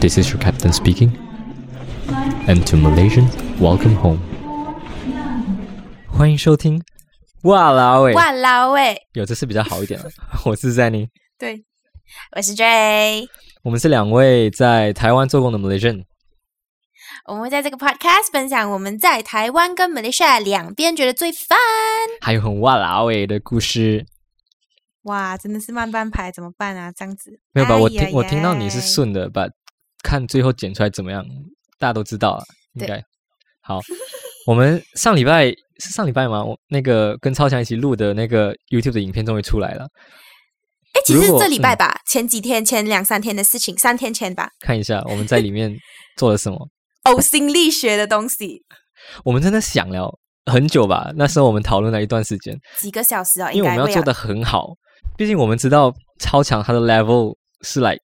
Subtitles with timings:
[0.00, 1.12] This is your captain speaking.
[2.48, 4.18] And to Malaysians, welcome home.
[6.08, 6.82] 欢迎收听。
[7.42, 10.10] 哇啦喂，哇啦喂，有这次比较好一点了。
[10.44, 11.08] 我是 Zenny，
[11.38, 11.64] 对，
[12.34, 13.28] 我是 J。
[13.62, 16.04] 我们是两位在台湾做工的 Malaysian。
[17.26, 21.56] 我们会在这个 podcast 分享我们在台湾跟马来西亚两边觉得最烦，
[22.20, 24.04] 还有很哇啦喂的故事。
[25.09, 26.91] 哇，真的是慢半拍，怎么办啊？
[26.95, 27.75] 这样子没有吧？
[27.75, 29.47] 哎我听我听到你是呀顺的，把
[30.03, 31.25] 看最后剪出来怎么样？
[31.79, 32.43] 大家都知道了，
[32.73, 33.03] 应该
[33.61, 33.79] 好。
[34.45, 35.47] 我们上礼拜
[35.79, 36.43] 是上礼拜吗？
[36.43, 39.87] 我那个跟超强一起录的那个 YouTube 的影片终于出来了，
[40.93, 44.49] 哎，其实这礼拜吧，前几天、前两三天的事情，三天前吧。
[44.59, 45.75] 看一下我们在里面
[46.17, 46.69] 做了什么。
[47.05, 48.63] 呕心沥血的东西，
[49.25, 51.11] 我们真的想了很久吧？
[51.15, 54.69] 那时候我们讨论了一段时间，几个小时哦，因为我们要做的很好，
[55.17, 57.97] 毕竟我们知道超强他的 level 是来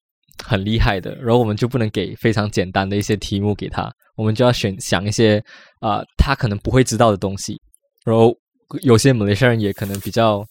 [0.44, 5.38] 很厉害的，然后我们就不能给非常简单的一些题目给他，我们就要选想一些
[5.80, 7.60] 啊、呃他可能不会知道的东西，
[8.06, 8.34] 然后
[8.82, 10.44] 有些马来西亚人也可能比较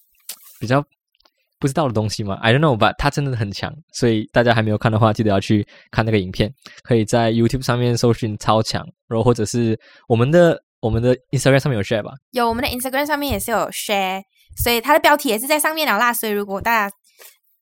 [0.60, 0.82] 比较
[1.58, 6.52] 不知道的东西嘛，I don't know，but 他真的很强，所以大家还没有看的话，记得要去看那个影片，
[6.82, 14.20] 可以在 YouTube 上面搜寻超强，然后或者是我们的我们的 Instagram 上面有 share 吧，有我们的 Instagram 上面也是有 share，
[14.62, 16.12] 所以它的标题也是在上面了啦。
[16.12, 16.94] 所以如果大家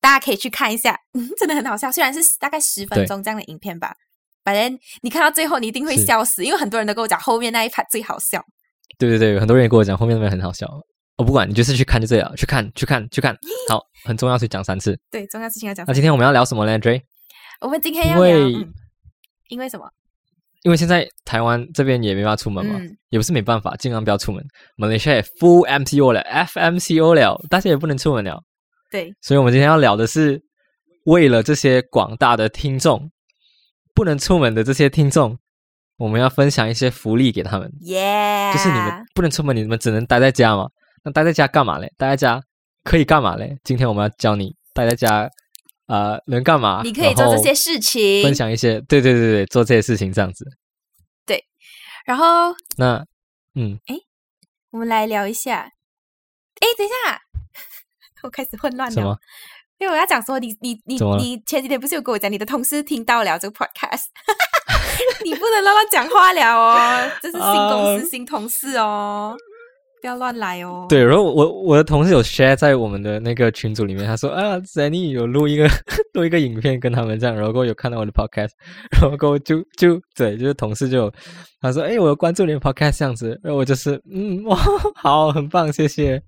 [0.00, 0.98] 大家可以去看一下，
[1.38, 1.92] 真的很好笑。
[1.92, 3.94] 虽然是大概十分钟这样的影片吧，
[4.42, 8.42] 反正你看到最后你一定会笑死，因为很多人都跟我讲后面那一 part 最好笑。
[8.98, 10.66] 对对对，很多人也跟我讲后面那边很好笑。
[11.16, 13.36] 我、不管你就是去看就对了，去看去看去看。
[13.70, 14.98] 好，很重要，所以讲三次。
[15.12, 15.94] 对，重要事情要讲那。
[15.94, 17.00] 今天我们要聊什么呢 d r e
[17.60, 18.72] 我们今天要因聊，为嗯、
[19.48, 19.88] 因为什么？
[20.62, 24.42] 因为现在台湾这边也没办法出门嘛，嗯也不是没办法，尽量不要出门。
[24.76, 28.42] 马来西亚也 full MCO 了，FMCO 了，大家也不能出门了。
[28.90, 30.40] 对，所以我们今天要聊的是，
[31.04, 33.10] 为了这些广大的听众
[33.94, 35.36] 不能出门的这些听众，
[35.98, 37.70] 我们要分享一些福利给他们。
[37.80, 40.68] 耶、就是你们不能出门，你们只能待在家嘛。
[41.04, 41.92] 那待在家干嘛嘞？
[41.98, 42.40] 待在家
[42.84, 43.56] 可以干嘛嘞？
[43.64, 45.28] 今天我们要教你待在家，
[45.92, 46.80] 呃，能干嘛？
[46.82, 50.46] 你可以做这些事情，分享一些，对对对对，做这些事情这样子。
[51.26, 51.44] 对
[52.06, 53.04] 然后那
[53.54, 53.96] 嗯，哎
[54.70, 55.70] 我们来聊一下。
[56.60, 57.20] 哎，等一下，
[58.24, 59.18] 我开始混乱了什么。？
[59.78, 64.04] 因为我要讲说，你你你你前几天不是有跟我讲，你的同事听到了这个 podcast，
[65.24, 69.36] 你不能乱乱讲话了哦，这是新公司、啊新同事哦，
[70.02, 70.84] 不要乱来哦。
[70.88, 75.68] 对，然后我我的同事有 share 在我们的那个群组里面，他说啊，Zenny 有录一个
[76.12, 78.50] 录一个影片跟他们这样，然后有看到我的 podcast，
[79.00, 81.10] 然后就就对，就是同事就
[81.60, 84.58] 他说，哎，我有关注你的 podcast 这样子，然后我就是嗯，哇，
[84.96, 86.20] 好，很棒，谢谢。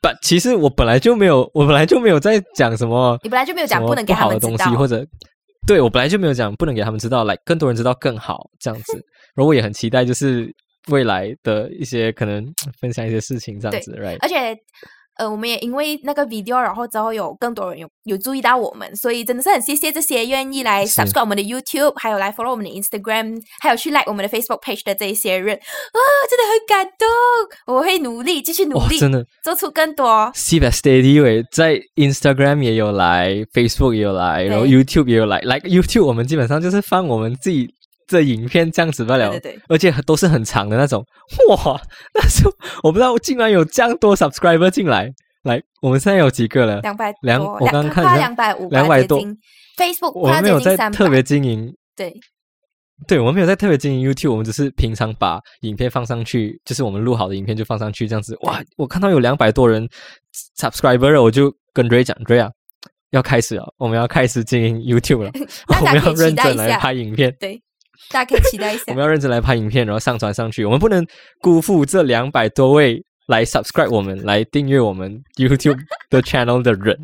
[0.00, 5.04] 不，其实我本来就没有，我本来就没有在讲什么你本来就没有讲不能给他好的们知道东西，，或者
[5.66, 8.92] 对我本来就没有讲不能给他们知道，来更多人知道更好这样子。
[9.34, 10.50] 然后我也很期待，就是
[10.88, 12.46] 未来的一些可能
[12.80, 14.18] 分享一些事情这样子，right？
[14.20, 14.56] 而且。
[15.18, 25.98] 呃，我们也因为那个 video，然后之后有更多人有有注意到我们，所以真的是很谢谢这些愿意来 subscribe 我们的 YouTube，还有来 follow 我们的 Instagram，还有去 like 我们的 Facebook page 的这一些人啊，
[26.30, 27.74] 真的很感动。
[27.74, 30.30] 我会努力，继续努哇，力，真的做出更多。
[30.36, 35.40] ，C best steady 喂，在 Instagram 也有来，Facebook 也有来，然后 YouTube 也有来。
[35.40, 37.68] like YouTube 我们基本上就是放我们自己
[38.08, 39.62] 的影片这样子罢了，对对对。
[39.68, 41.04] 而且都是很长的那种。
[41.48, 41.80] 哇，
[42.14, 42.52] 那时候
[42.82, 45.08] 我不知道竟然有这样多 subscriber 进来。
[45.44, 46.80] 来，我们现在有几个了？
[46.80, 49.20] 两百两，我刚刚看一快下两百五，200多。
[49.76, 51.72] Facebook 我们没有在特别经营。
[51.94, 52.12] 对。
[53.06, 58.36] 对，我们没有在特别经营 YouTube，我们只是平常把影片放上去，就是我们录好的影片就放上去，这样子。
[58.40, 59.88] 哇，我看到有两百多人
[60.58, 62.50] subscriber，我就跟 Ray 讲，Ray 啊，
[63.10, 65.30] 要开始了，我们要开始经营 YouTube 了，
[65.80, 67.62] 我们要认真来拍影片，对，
[68.10, 68.94] 大家可以期待一下我。
[68.94, 70.64] 们要认真来拍影片，然后上传上去。
[70.64, 71.06] 我们不能
[71.40, 75.78] 辜负这两百多位来 subscribe 我们、来订阅我们 YouTube
[76.10, 76.96] 的 channel 的人，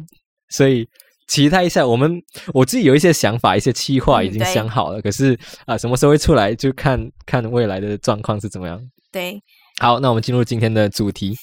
[0.51, 0.89] 所以。
[1.27, 2.21] 期待一下，我们
[2.53, 5.35] 我自己有一些想法，一些计划已经想好了，可是
[5.65, 8.79] 啊、什么时候会出来，就看看未来的状况是怎么样。
[9.11, 9.43] 对
[9.81, 11.35] 好，那我们进入今天的主题。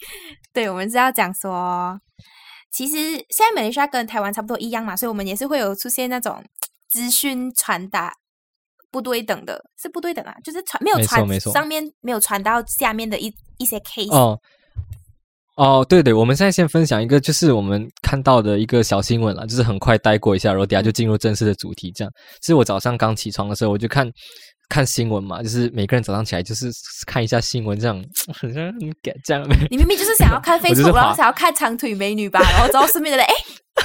[0.54, 2.00] 对，我们是要讲说，
[2.72, 2.94] 其实
[3.28, 6.42] 现在马来西亚跟台湾差不多一样嘛，所以我们也是会有出现那种
[6.88, 8.10] 资讯传达
[8.90, 14.14] 不对等的，是不对等啊，就是传没有传没错没错上面没有传到下面的一一些 case。
[14.14, 14.38] 哦
[15.56, 21.90] 哦，对对，我们现在先分享一个，就是我们看到的一个小新闻了，就是很快带过一下，然后等下就进入正式的主题。
[21.92, 22.12] 这样，
[22.42, 24.06] 是我早上刚起床的时候，我就看
[24.68, 26.70] 看新闻嘛，就是每个人早上起来就是
[27.06, 27.96] 看一下新闻，这样
[28.38, 29.42] 好像很感这样。
[29.70, 33.32] 你明明就是想要看我就是 Facebook，然后想要看长腿美女吧，然后之后顺便的哎，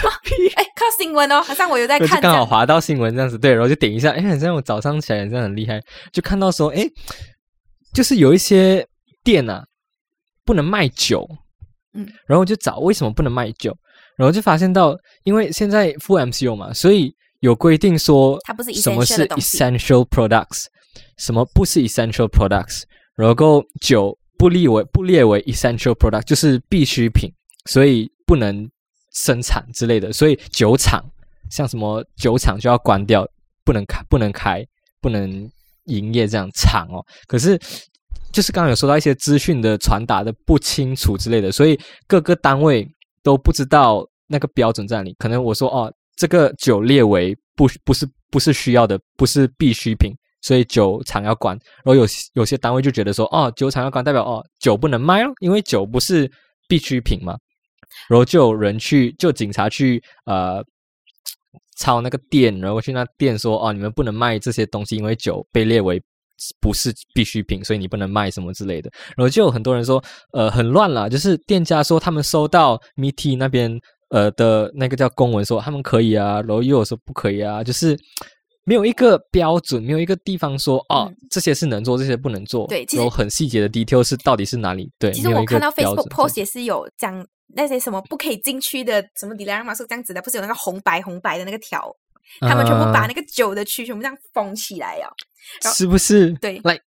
[0.56, 5.82] 哎，看到新闻哦，好像我有在看，刚好滑到新闻这样子，对，然后就点一下，哎，好像我早上起来这样很厉害，
[6.12, 6.86] 就看到说，哎，
[7.94, 8.86] 就是有一些
[9.24, 9.64] 店啊
[10.46, 11.28] 不能卖酒，
[11.94, 13.76] 嗯，然后就找为什么不能卖酒，
[14.18, 20.66] 然后就发现到，因为现在 full MCO 嘛，所以有规定说，它不是什么是 essential products，
[21.18, 22.84] 什么不是 essential products，
[23.16, 27.30] 然后酒不列为不列为 essential product，就是必需品，
[27.66, 28.70] 所以不能。
[29.14, 31.04] 生产之类的，所以酒厂
[31.50, 33.28] 像什么酒厂就要关掉，
[33.64, 34.66] 不能开，不能开，
[35.02, 35.50] 不能
[35.86, 37.04] 营业这样厂哦。
[37.28, 37.60] 可是
[38.32, 41.78] 就是刚刚有说到一些资讯的传达的不清楚之类的，所以
[42.08, 42.88] 各个单位
[43.22, 45.14] 都不知道那个标准在哪里。
[45.20, 51.54] 可能我说哦，这个酒列为不不是不是需要的，不是必需品，所以酒厂要关。
[51.84, 56.32] 然后有有些单位就觉得说哦，酒厂要关，代表哦酒不能卖哦，因为酒不是
[56.70, 57.36] 必需品嘛。
[58.10, 60.64] 然后就有人去，就警察去呃
[61.78, 66.02] 抄那个店，然后去那店说：“哦，你们不能卖这些东西，因为酒被列为
[66.60, 70.04] 不是必需品，所以你不能卖什么之类的。”然后就有很多人说
[70.34, 73.80] ：“呃，很乱了。”就是店家说他们收到 MT 那边
[74.10, 77.98] 呃的那个叫公文，说他们可以啊，然后又有说不可以啊，就是
[78.64, 82.68] 没有一个标准，没有一个地方说哦，这些是能做，这些不能做。
[82.68, 84.92] 对，有很细节的 detail 是到底是哪里？
[85.00, 87.26] 对，其实我看到 Facebook post 也是有讲。
[87.56, 91.96] 那些什么不可以进去的，什么迪莱玛是这样子的，不是有那个红白红白的那个条，
[92.40, 95.08] 他们全部把那个酒的区全部这样封起来呀，
[95.74, 96.32] 是不是？
[96.34, 96.80] 对，来，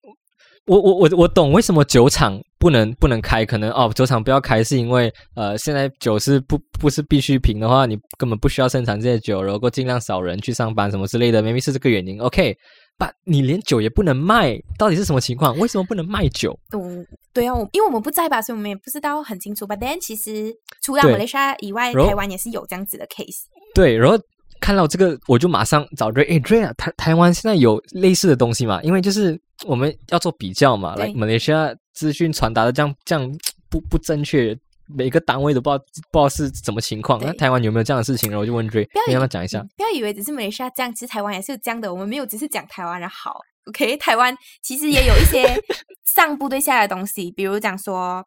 [0.66, 12.20] 我我我我懂为什么酒厂不能不能开，可能哦，酒厂不要开是因为呃，现在酒是不不是必需品的话，你根本不需要生产这些酒，然后尽量少人去上班什么之类的，maybe 是这个原因。
[12.20, 12.56] OK。
[12.96, 15.58] 把你连酒也不能卖，到底是什么情况？
[15.58, 16.56] 为什么不能卖酒？
[16.72, 17.05] 嗯，
[17.35, 19.67] 对啊，因为我们不在吧，所以我们也不知道很清楚。
[19.67, 23.43] But then 其实除了马来西亚以外，台湾也是有这样子的 case。
[23.75, 24.17] 对，然后
[24.61, 28.81] 看到这个，我就马上找 Ray，哎，Ray 啊，台台湾现在有类似的东西嘛？
[28.83, 33.31] 因为就是我们要做比较嘛，来马来西亚资讯传达的这样这样
[33.69, 34.57] 不不正确。
[34.87, 38.31] 每个单位都不知道不知道是什么情况，那台湾有没有这样的事情？
[38.31, 39.65] 然后我就问 Ray，你要不要讲一下？
[39.79, 41.91] 不要以为只是马来西亚这样，其实台湾也是有这样的。
[41.91, 43.96] 我们没有只是讲台湾的好，OK？
[43.96, 45.62] 台湾其实也有一些
[46.05, 48.25] 上部队下来的东西，比如讲说，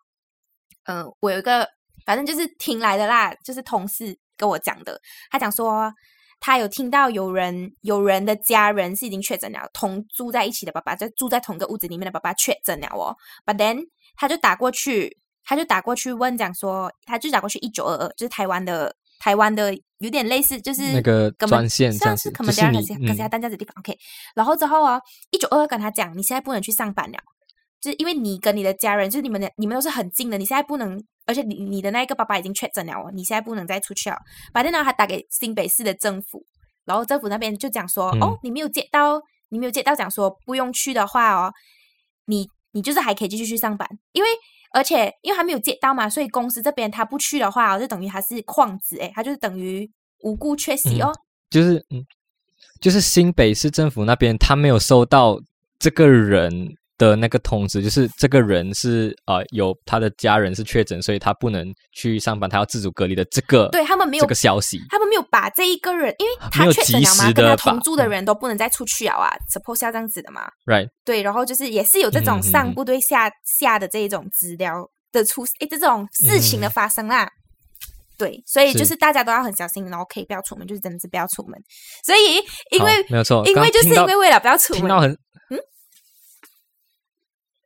[0.85, 1.67] 嗯，我有一个
[2.05, 4.99] 反正就是听来的啦，就是同事跟我讲的，
[5.29, 5.93] 他讲说
[6.39, 13.83] 他有听到有人有人的家人是已经确诊了，同住在一起的爸爸在住在同个屋子里面的爸爸确诊了哦，But then
[14.15, 15.17] 他就打过去。
[15.49, 23.97] 他就打过去问，讲说，他就打过去一九二二，就是台湾的台湾的有点类似，就是那个专线，像是可能第二个可是他单价的地方，OK。
[24.35, 24.99] 然后之后啊，
[25.31, 27.17] 一九二二跟他讲，你现在不能去上班了，
[27.81, 34.17] 就是因为你跟你的家人，就是你们的你们都是很近的，你现在不能，而且你你的那一个爸爸已经确诊了哦，你现在不能再出去了。
[34.53, 36.45] 白天呢，他打给新北市的政府，
[36.85, 41.51] 然后政府那边就讲说，哦，你没有接到，你没有接到讲说不用去的话哦，
[42.25, 44.29] 你你就是还可以继续去上班，因为。
[44.71, 51.11] 而且因为还没有接到嘛，所以公司这边他不去的话，就等于他是旷职，哎，他就是等于无故缺席哦。
[51.49, 52.05] 就是嗯，
[52.81, 55.39] 就是新北市政府那边他没有收到
[55.79, 63.67] 这个人的那个通知，就是这个人是呃有他的家人是确诊，所以他不能去上班，他要自主隔离的这个。
[63.69, 70.41] 对他们没有这个消息，他们没有把这一个人，因为他确诊了嘛，跟他同住的人都不能再出去啊啊，suppose 要这样子的嘛。
[70.65, 70.89] Right。
[71.05, 77.29] 对，然后就是也是有这种上部队下下的这一种资料的出，哎，这种事情的发生啦。
[78.17, 81.55] 对，所以就是大家都要很小心，然后可以不要出门，就是真的是不要出门。
[82.03, 85.11] 所以因为没有错，因为就是因为为了不要出门，听到很
[85.51, 85.59] 嗯，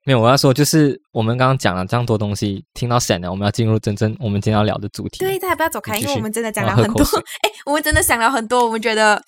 [0.05, 5.20] 没有，我要说就是我们刚刚讲了这样多东西，听到闪了，我们要进入真正我们今天要聊的主题。
[5.20, 7.05] 对，大家不要走开，因为我们真的讲了很多。
[7.43, 9.22] 哎，我们真的想了很多，我们觉得。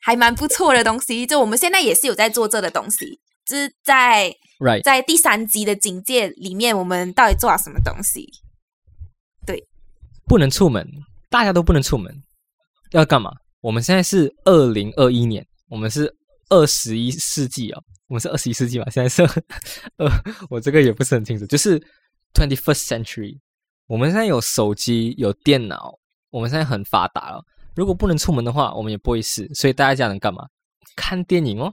[0.00, 4.32] 还蛮不错的东西，就我们现在也是有在做这的东西，就是在
[4.84, 8.24] 在第三集的警戒里面，我们到底做了什么东西？
[9.44, 9.60] 对，
[10.24, 10.88] 不能出门，
[11.28, 12.14] 大家都不能出门，
[12.92, 13.32] 要干嘛？
[13.60, 16.14] 我们现在是二零二一年，我们是
[16.48, 18.86] 二十一世纪哦，我们是二十一世纪嘛？
[18.90, 19.22] 现在是
[19.96, 20.10] 呃，
[20.50, 21.78] 我这个也不是很清楚，就是
[22.34, 23.38] twenty first century，
[23.86, 25.98] 我们现在有手机，有电脑，
[26.30, 27.44] 我们现在很发达了。
[27.76, 29.46] 如果不能出门的话，我们也不会死。
[29.54, 30.46] 所以大家家能干嘛？
[30.96, 31.72] 看电影哦，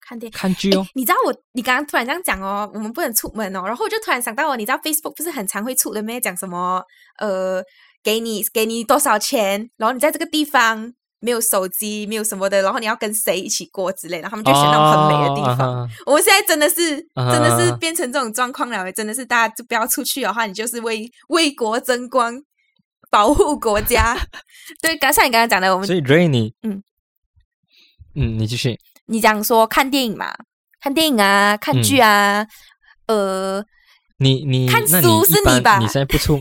[0.00, 0.86] 看电看剧哦。
[0.94, 3.62] 你知道我，你刚刚突然这样讲哦，我们不能出门哦。
[3.66, 6.20] 然后我就突然想到哦，你知道 Facebook 不是很常会出的咩？
[6.20, 6.84] 讲什么
[7.18, 7.64] 呃，
[8.02, 15.88] 给你给你多少钱，然后你在这个地方没有手机，没有什么的，然后你要跟谁一起过之类的，他们就选那种很美的地方。
[16.04, 22.42] 我们现在真的是真的是变成这种状况了，真的是大家就不要出去的话，你就是为为国争光。
[23.10, 24.16] 保护国家。
[24.80, 26.82] 对，刚像你刚刚讲的，我们所以你嗯
[28.14, 28.78] 嗯，你继续。
[29.04, 30.34] 你讲说看电影嘛，
[30.80, 32.46] 看电影啊，看剧啊，
[33.08, 33.62] 呃，
[34.16, 36.40] 你你看书是你吧你现在不出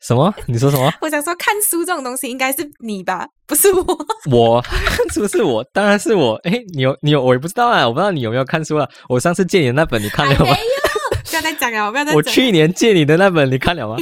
[0.00, 0.32] 什么？
[0.46, 0.90] 你说什么？
[1.00, 4.06] 我想说看书这种东西应该是你吧， 不是我。
[4.30, 4.64] 我
[5.12, 5.62] 是不是我？
[5.72, 6.34] 当然是我。
[6.44, 8.88] 哎，你有你有，我也不知道啊，我不知道你有没有看书了。
[9.08, 10.46] 我上次借你的那本，你看了吗？
[10.46, 12.16] 还没有，不要再讲了，不要再讲。
[12.16, 13.96] 我去年借你的那本，你看了吗？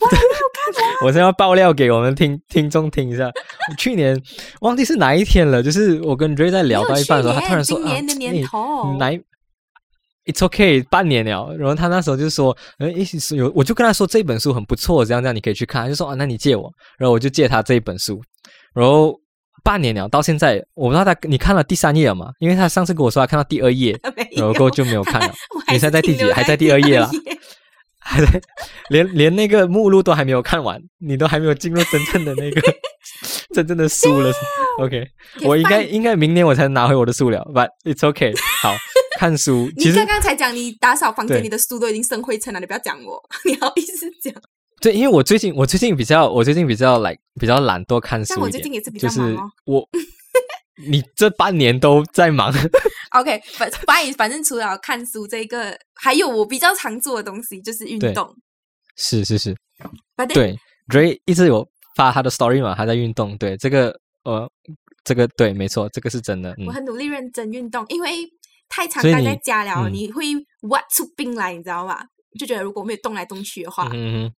[0.00, 0.94] 我还没有看完。
[1.02, 3.24] 我现在要爆料给我们听听众听一下。
[3.26, 4.20] 我去年
[4.60, 9.20] 忘记是哪一天了，就是我跟 Ray 在聊到一半的时候，他突然说啊，今年的年你头，哪一
[10.30, 11.54] It's okay，半年了。
[11.56, 15.82] 然后他那时候就说，嗯，一起是有，我就跟他说这本书很不错，这样这样你可以去看。
[15.82, 18.22] 他就说啊，那你借我，然后我就借他这一本书。
[18.74, 19.18] 然后
[19.64, 22.30] 半年了，到现在我不知道他你看了第三页了吗？
[22.38, 23.98] 因为他上次跟我说他看到第二页，
[24.36, 25.34] 然后过后就没有看了，
[25.68, 27.10] 你现在在第几还在第二页啦
[28.02, 28.40] 还在
[28.88, 32.60] 连连那个目录都还没有看完，你都还没有进入真正的那个
[33.54, 34.32] 真正的书了。
[34.80, 35.06] OK，
[35.42, 38.32] 我应该应该明年我才能拿回我的书了，But it's OK。
[38.62, 38.74] 好
[39.20, 44.32] 看书，其实你刚刚才讲你打扫房间，对你的书都已经生灰尘了，你不要讲我， 你好意思讲？
[44.80, 49.50] 对，因为我最近我最近比较我最近比较 like 比较懒惰看书但我最近，也是比就是较忙哦。
[49.66, 49.88] 我
[50.88, 52.50] 你这半年都在忙
[53.10, 58.34] ，OK，反反反正除了看书这个，还有我比较常做的东西就是运对动。
[58.96, 59.54] 是是是，
[60.32, 60.58] 对
[60.88, 64.50] ，Ray 一直有发他的 story 嘛，他在运动，对这个呃
[65.04, 68.08] 这个对，没错，这个是真的，嗯我，很努力认真运动，因为
[68.70, 70.24] 太常待在家了，嗯你会
[70.70, 72.02] 挖出病来，你知道吗？
[72.38, 74.32] 就觉得如果没有动来动去的话，嗯。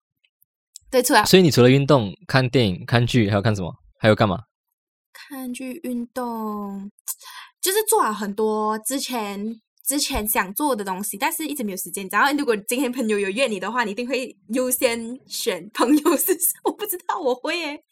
[0.91, 3.73] 对，出来所以你除了运动、看电影、看剧，还有看什么？
[3.97, 4.39] 还有干嘛？
[5.11, 6.91] 看剧、运动，
[7.61, 12.07] 就是做好很多之前之前想做的东西，但是一直没有时间。
[12.11, 16.37] 然后，如果今天朋友有约你的话，你一定会优先选朋友 是？
[16.63, 17.83] 我不知道，我会耶。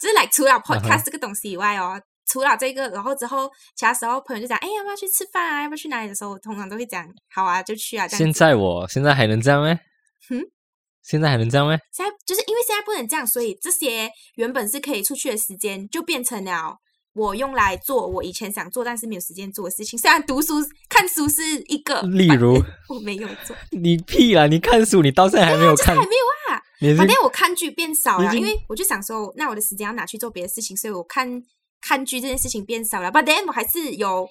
[0.00, 5.62] 就是来除了 podcast 这个东西以外哦，除了这个，然后之后其他时候朋友就讲，哎，要不要去吃饭啊？
[5.62, 8.06] 要不要去哪里的时候，我通常都会讲，好啊，就去啊。
[8.06, 9.78] 这样现在我现在还能这样吗？
[10.30, 10.42] 嗯，
[11.02, 11.78] 现在还能这样吗？
[11.90, 16.76] 现在就是因为现在不能这样，所以这些原本是可以出去的时间，就变成了
[17.14, 19.98] 我用来做我以前想做但是没有时间做的事情。
[19.98, 20.54] 虽然读书、
[20.88, 24.46] 看书是一个，例如我没有做，你屁啦！
[24.46, 26.62] 你看书，你到现在还没有看还，没有啊。
[26.96, 31.28] 反正我看剧变少了，因为我就想说，那我的时间要拿去做别的事情，所以我看
[31.80, 33.10] 看剧这件事情变少了。
[33.10, 34.28] But then 我还是有。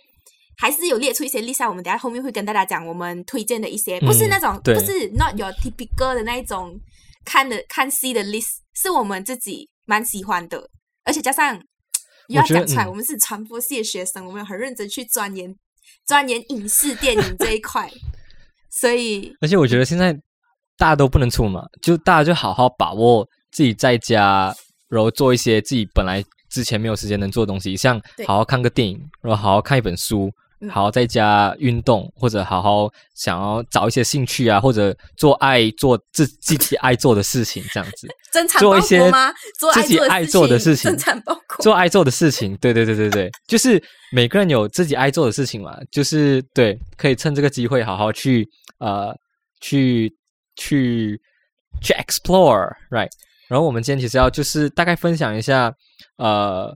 [0.60, 6.76] 还是有列出一些 list，啊我们等下后面会跟大家讲我们推荐的一些，不是嗯那种对不是 not your typical 的那一种
[7.24, 10.68] 看的看戏的 list，是我们自己蛮喜欢的，
[11.04, 11.56] 而且加上
[12.30, 15.56] 又要讲出来，嗯我们是传播系的学生，我们很认真去钻研
[16.08, 17.88] 钻研影视电影这一块，
[18.82, 20.12] 所以而且我觉得现在
[20.76, 24.52] 大家都不能出门，就大家就好好把握自己在家，
[24.90, 39.34] 然后做一些自己本来之前没有时间能做的东西，像好好看个电影，然后好好看一本书，嗯好好在家运动，或者好好想要找一些兴趣啊，或者做爱做自自己爱做的事情，这样子 真产报做一些国吗？
[39.60, 41.64] 做爱自己爱做的事情真产报国。
[41.64, 42.56] 做爱做的事情。
[42.58, 48.48] 对对对对对， 就是每个人有自己爱做的事情嘛，就是对，可以趁这个机会好好去
[48.80, 49.16] 呃
[49.62, 50.12] 去
[50.56, 51.20] 去
[51.82, 53.10] 去 explore，right？
[53.48, 55.74] 然后我们今天其实要就是大概分享一下，
[56.18, 56.76] 呃，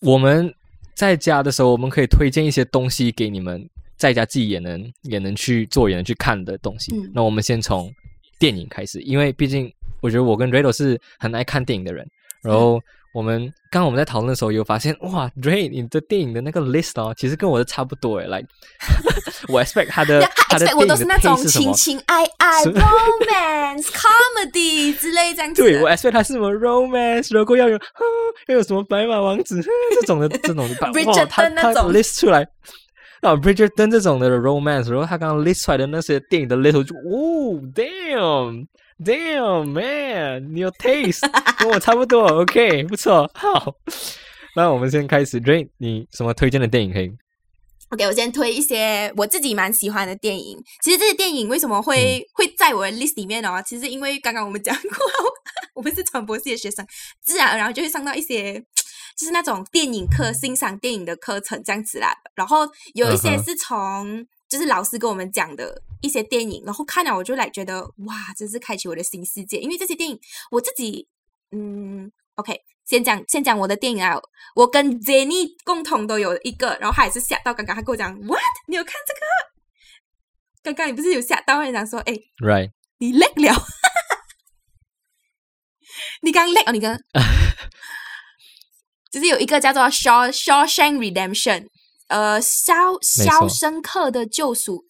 [0.00, 0.52] 我们
[0.94, 6.94] 在家的时候，我们可以推荐一些东西给你们，在家自己也能也能去做，也能去看的东西。
[6.96, 7.92] 嗯那我们先从
[8.38, 12.06] 电影开始，因为毕竟我觉得我跟 Rado 是很爱看电影的人。
[12.40, 12.80] 然后
[13.18, 18.26] 我们刚刚我们在讨论的时候，有发现哇，Ray 你的电影的那个 list 哦，其实跟我的差不多诶。
[18.28, 18.40] 来，
[19.48, 21.36] 我 expect 他的 他的 expect 电影的我都是那种？
[21.44, 25.68] 情情爱爱、romance、comedy 之类这样子的。
[25.68, 28.00] 对我 expect 他是什么 romance，如果要有啊
[28.46, 32.46] 要有什么白马王子这种的这种的， 哇 Bridgerton 他他那种 list 出来。
[33.20, 37.60] 啊，Bridgerton 这种的 romance，然后他刚刚 list 出来的那些电影的 list，我就哦
[39.04, 41.28] ，damn，damn man，你有 taste，
[41.58, 43.74] 跟我差不多，OK，不错，好。
[44.56, 47.12] 那我们先开始，Ray，你什么推荐的电影可以
[47.90, 50.58] ？OK，我先推一些我自己蛮喜欢的电影。
[50.82, 53.62] 其实这些电影为什么会、会在我的 list 里面呢？
[53.62, 54.98] 其实因为刚刚我们讲过，
[55.74, 56.84] 我们是传播系的学生，
[57.22, 58.58] 自然而然就会上到一些
[59.16, 62.12] 就是那种电影课、欣赏电影的课程这样子啦。
[62.34, 69.58] 然后有一些是从就是老师跟我们讲的一些电影，然后看了我就来觉得哇，真是开启我的新世界。
[69.58, 70.18] 因为这些电影
[70.50, 71.06] 我自己
[71.52, 72.10] 嗯。
[72.36, 74.16] OK，先讲先讲我的电影啊，
[74.54, 78.40] 我跟 Jenny 共同都有一个，然后他也是吓到，刚刚他跟我讲 What？
[78.68, 79.20] 你有看这个？
[80.62, 83.52] 刚刚你不是有吓到，你讲说，哎，Right，你累了。
[86.22, 86.96] 你刚累哦，你刚
[89.10, 91.62] 就是有一个叫做《Shaw Shawshank Redemption》，
[92.08, 94.84] 呃，肖没肖错申克的救赎。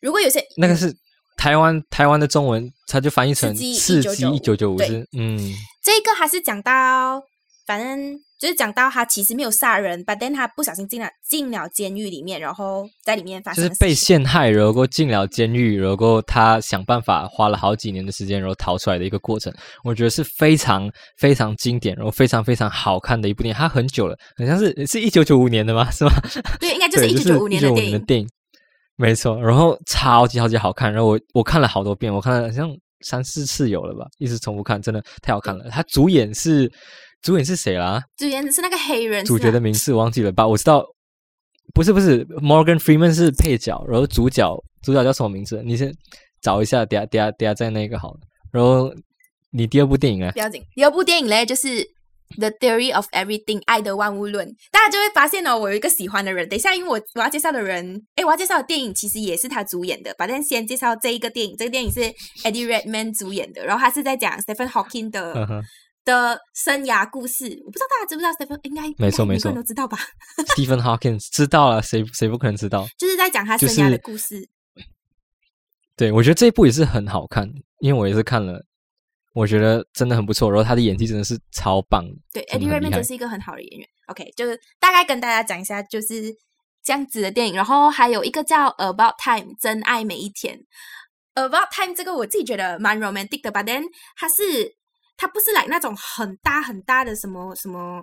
[0.00, 0.94] 如果有些那个是
[1.36, 4.78] 台湾台湾的中文，它就翻译成刺激一九九五
[5.16, 7.22] 嗯，这个还是讲到，
[7.70, 23.56] 反正就是讲到他其实没有杀人，but then 他不小心进了进了监狱里面，然后在里面发生就是被陷害，然后进了监狱，然后他想办法花了好几年的时间，然后逃出来的一个过程，我觉得是非常非常经典，然后非常非常好看的一部电影。
[23.56, 25.88] 它很久了，好像是是一九九五年的吗？
[25.92, 26.10] 是吗？
[26.58, 27.92] 对，应该就是一九九五年的电影。
[27.92, 28.28] 的电影，
[28.96, 29.40] 没错。
[29.40, 32.68] 然后超级超级好看，然后我我看了好多遍，我看了好像
[33.02, 35.70] 三四次有了吧，一直重复看，真的太好看了。
[35.70, 36.68] 他主演是
[37.22, 38.02] 主演是谁啦？
[38.16, 40.46] 主演是那个黑人，主角的名字我忘记了吧？
[40.46, 40.84] 我知道，
[41.74, 45.62] 不是不是，Morgan Freeman 是配角，然后主角主角叫什么名字？
[45.64, 45.92] 你先
[46.40, 48.20] 找一下，等下等下等下在那个好了。
[48.50, 48.92] 然后
[49.52, 50.38] 你第二部电影呢不？
[50.38, 50.62] 要紧。
[50.74, 51.68] 第二部电影嘞，就是
[52.38, 56.48] 《The Theory of Everything》爱的万物论，大家就会发现哦，我有一个喜欢的人。
[56.48, 60.14] 等一下，因为我我要介绍的人，诶，我要介绍的电影其实也是他主演的。
[60.16, 62.00] 反正先介绍这一个电影，这个电影是
[62.44, 65.62] Eddie Redmayne 主演的，然后他是在讲 Stephen Hawking 的、
[66.04, 67.44] 的生涯故事。
[67.64, 69.98] 我不知道大家知不知道 Stephen，应该没错没错都知道吧
[70.56, 72.86] ？，Stephen Hawking 知道了，谁谁不可能知道？
[72.98, 74.48] 就是在讲他生涯的故事。
[75.96, 77.46] 对，我觉得这一部也是很好看，
[77.80, 78.64] 因为我也是看了，
[79.34, 80.50] 我觉得真的很不错。
[80.50, 83.88] 然后他的演技真的是超棒的，对，Eddie Redmayne 害真是一个很好的演员。
[84.06, 86.34] OK，就是大概跟大家讲一下，就是
[86.82, 87.54] 这样子的电影。
[87.54, 90.58] 然后还有一个叫《About Time》，真爱每一天。
[91.34, 93.82] About Time 这个我自己觉得蛮 romantic 的吧，但
[94.16, 94.74] 它是
[95.20, 98.02] 它不是来那种很大很大的什么什么。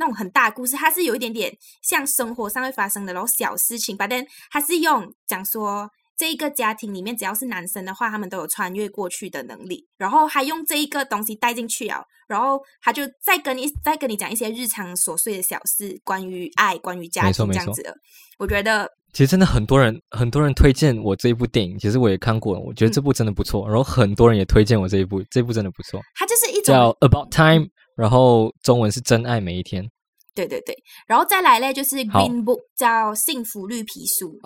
[0.00, 4.06] 那种很大的故事，它是有一点点像生活上会发生的，然后小事情吧。
[4.06, 9.88] 但它是用讲说这一个家庭里面，只要是男生的话，他们都有穿越过去的能力。
[9.96, 17.92] 然后还用这一个东西带进去啊，然后他就再跟你再跟你讲一些日常琐碎的小事，关于爱，关于家庭这样子的。
[18.38, 23.66] 我觉得其实真的很多人很多人推荐我这一部电影，其实我也看过，我觉得这部真的不错。
[23.66, 29.88] 然后很多人也推荐我这一部，这部真的不错，他就是一叫《About Time》，然后中文是真爱每一天。
[30.34, 30.76] 对对对，
[31.08, 34.38] 然后再来嘞就是 Oh 好 Green Book 叫幸福绿皮书。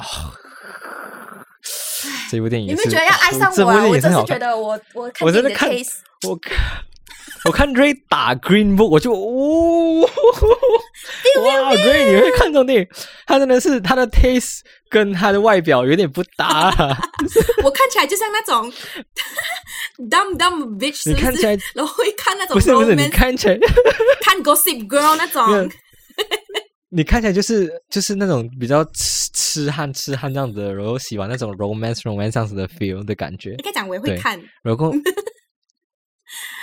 [2.31, 3.87] 这部电影你们觉得要爱上我啊？
[3.87, 4.23] 我真是。
[4.25, 6.57] 觉得我我看我真的看电影的 taste 我看
[7.45, 10.01] 我看 Ray 打 Green Book，我就哦，
[11.43, 12.89] 哇，Ray 你会看这种电影？
[13.27, 16.99] 他真的是他的 taste 跟他的外表有点不搭、啊，
[17.65, 18.73] 我看起来就像那种
[20.09, 21.11] dumb dumb bitch，是是？
[21.11, 23.59] 你看起来然后会看那种不是不是，你看起来
[24.21, 25.71] 看 Gossip Girl 那种。
[26.95, 34.93] 你看起来就是就是那种比较痴痴汉痴汉这样子的，然后喜欢那种 romance romance 这样子的 feel 的感觉你，可以讲我也会看，然后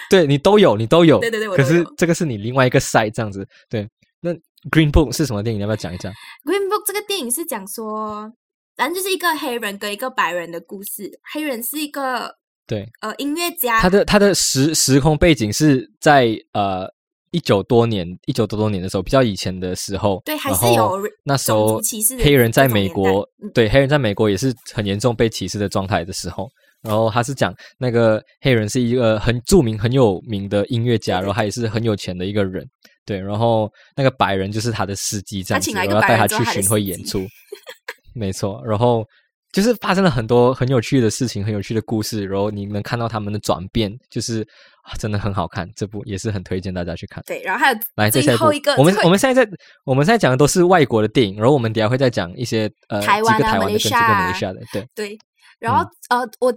[0.09, 3.87] 对你都有，你都有，对对对我可是这个是你另外一个 side 这样子，对。
[4.21, 4.33] 那
[4.69, 5.59] Green Book 是什么电影？
[5.59, 6.11] 你要不要讲一讲
[6.43, 8.29] ？Green Book 这个电影是讲说，
[8.75, 11.09] 反正就是一个黑人跟一个白人的故事。
[11.31, 12.35] 黑人是一个
[12.67, 16.85] 对，呃音乐家，他的他的时时空背景是在呃
[17.31, 21.79] 一九多年一九多多年的时候，比较以前的时候，对还是有那时候
[22.21, 26.49] 黑人在美国，嗯对黑人在美国也是很严重被歧视的状态的时候。
[26.81, 32.65] 然后他是讲那个黑人是一个很著名很有名的音乐家，然后他也是很有钱的一个人，
[33.05, 33.19] 对。
[33.19, 37.25] 然后那个白人就是他的司机这样子，然后带他去巡回演出，
[38.15, 38.61] 没错。
[38.65, 39.03] 然后
[39.51, 44.41] 就是发生了很多很有趣的事情，很有趣的故事，然后你能看到他们的转变，就是、
[44.83, 45.67] 啊、真的很好看。
[45.75, 47.21] 这部也是很推荐大家去看。
[47.25, 49.51] 对，然后还有来，最后一个，我们我们现在在
[49.83, 55.17] 我们现在讲的都是外国的电影，然后我们等下会再讲一些呃台湾啊几个台湾的跟几个马来西亚马来西亚的，对，对，
[55.59, 56.53] 然后、呃，我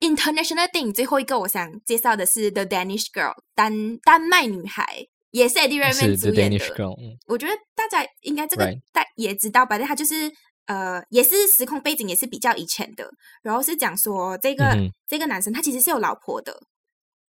[0.00, 6.58] international 电影最后一个我想介绍的是 The Danish Girl 丹丹麦女孩，也是 Eddie 是 Redmayne The 主演的。
[6.58, 6.74] Danish。
[6.74, 9.78] Girl，嗯，我觉得大家应该这个大也知道吧？
[9.78, 10.30] 但他就是
[10.66, 13.08] 呃，也是时空背景也是比较以前的，
[13.42, 16.58] 然后是讲说这个、嗯这个男生他其实是有老婆的，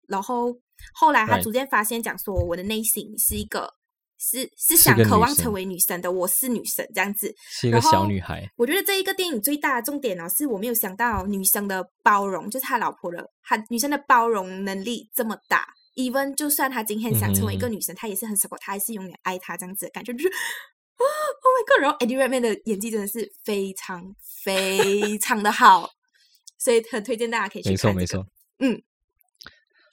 [0.08, 0.54] 然后
[0.94, 3.74] 后来他逐渐发现，讲说我的内心是一个
[4.18, 7.34] 是是是想渴望成为女神的，我是女神这样子。
[7.50, 15.66] 是一个小女孩，我觉得这一个电影最大的重点呢、是我没有想到女生的包容，就是他老婆的，他女生的包容能力这么大。
[15.96, 21.04] even 就算他今天想成为一个女神，他也是很 support，他还是永远爱她这样子的感觉，就是啊
[21.44, 21.82] ，Oh my god！
[21.84, 25.90] 然后 Eddie Redmayne 的演技真的是非常非常的好，
[26.58, 28.00] 所以很推荐大家可以去没错看、这个。
[28.00, 28.28] 没错，
[28.60, 28.82] 嗯。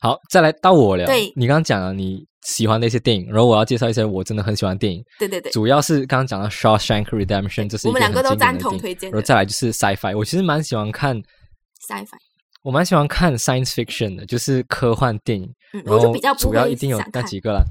[0.00, 1.04] 好，再来到我了。
[1.04, 9.10] 对你刚刚讲了你喜欢的一些电影，然后我要介绍一些我真的很喜欢的电影，对对对，主要是刚刚讲到《Shawshank Redemption》，这是一我们两个都赞同推荐。
[9.10, 11.16] 的然后再来就是 sci-fi，我其实蛮喜欢看
[11.86, 12.06] sci-fi
[12.62, 17.64] 我蛮喜欢看 science fiction 的，就是科幻电影，嗯，然后我就比较不主要会一定有那几个啦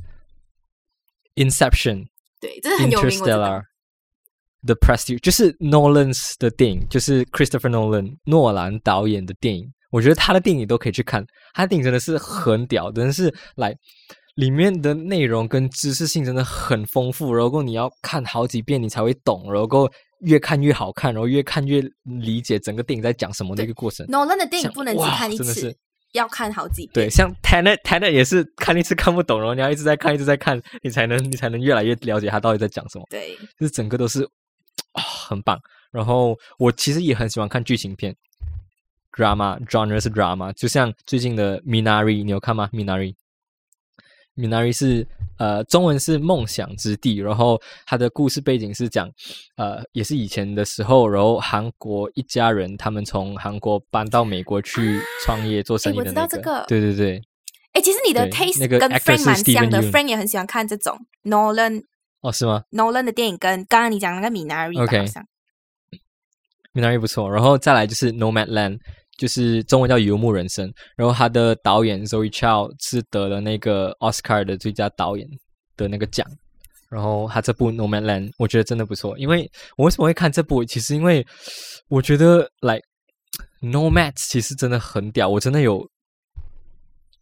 [1.36, 2.06] ，Inception、
[2.40, 3.38] 对，这是很有名，我知道。
[3.38, 3.64] Interstellar、
[4.66, 9.72] The Prestige，就是 Nolan's 的电影，就是 Christopher Nolan 诺兰导演的电影。
[9.92, 13.76] 我觉得他的电影都可以去看，他的电影真的是很屌，真的是来
[14.40, 24.06] 里面的内容跟知识性真的很丰富，然后你要看好几遍你才会懂，然后越看越好看，然后越看越理解整个电影在讲什么的一个过程。
[24.08, 25.76] Nolan 的电影不能只看一次
[26.14, 26.92] 要看好几遍。
[26.94, 33.06] 对，像 Tenet Tenet 也是看一次看不懂，然后你要一直在看，一直在看，你才能你才能越来越了解他到底在讲什么。
[33.10, 34.24] 对，就是整个都是
[34.94, 35.60] 啊、 很棒。
[35.92, 38.16] 然后我其实也很喜欢看剧情片
[39.18, 43.14] ，drama genre 是 drama，就像最近的 Minari，你有看吗？Minari。
[44.40, 45.06] Minari 是
[45.38, 49.10] 呃，中文是梦想之地，然后它的故事背景是讲，
[49.56, 56.66] 呃，也是以前的时候，然后韩国一家人他们从韩国搬到美国去创业做生意我的那个，知道这个。
[56.68, 57.22] 对对对，
[57.74, 61.84] 哎，其实你的 taste 那个跟 Frank 蛮像的 Yeun，Frank 也很喜欢看这种 Nolan
[62.22, 65.26] 哦，是吗？Nolan 的电影，跟刚刚你讲那个 Minari 好像。
[66.74, 68.80] Minari 不错，然后再来就是 Nomadland，
[69.20, 75.28] 就是中文叫《游牧人生》，然后他的导演 Zoe Chow 是得了那个奥斯卡的最佳导演
[75.76, 76.26] 的那个奖。
[76.90, 80.64] 然后他这部《Nomadland》我觉得真的不错，因为我为什么会看这部？
[80.64, 81.24] 其实因为
[81.90, 82.82] 我觉得，like
[83.62, 85.88] Nomads 其实真的很屌，我真的有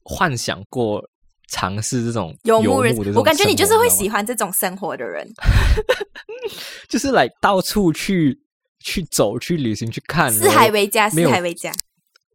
[0.03, 1.03] 幻想过
[1.49, 5.27] 尝试这种游牧牧人我感觉你就是会喜欢这种生活的人。
[6.87, 8.39] 就是来到处去
[8.79, 11.73] 去走、去旅行、去看，四海为家，四海为家。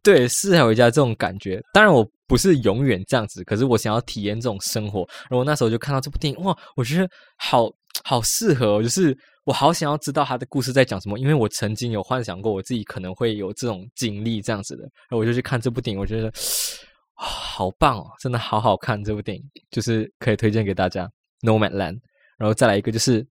[0.03, 1.61] 对，四海为家这种感觉。
[1.73, 5.07] 当然，我不是永远这样子，可是我想要体验这种生活。
[5.29, 7.71] 然后那时候就看到这部电影，哇，我觉得好
[8.03, 14.83] 好适合，就是我好想要知道他的故事在讲什么，因为我曾经有幻想过我自己可能会有这种经历这样子的。
[14.83, 16.31] 然后我就去看这部电影，我觉得
[17.13, 19.01] 好棒哦，真的好好看。
[19.03, 21.09] 这部电影就是可以推荐给大家，
[21.47, 21.95] 《Nomadland》。
[22.37, 23.25] 然后再来一个就是。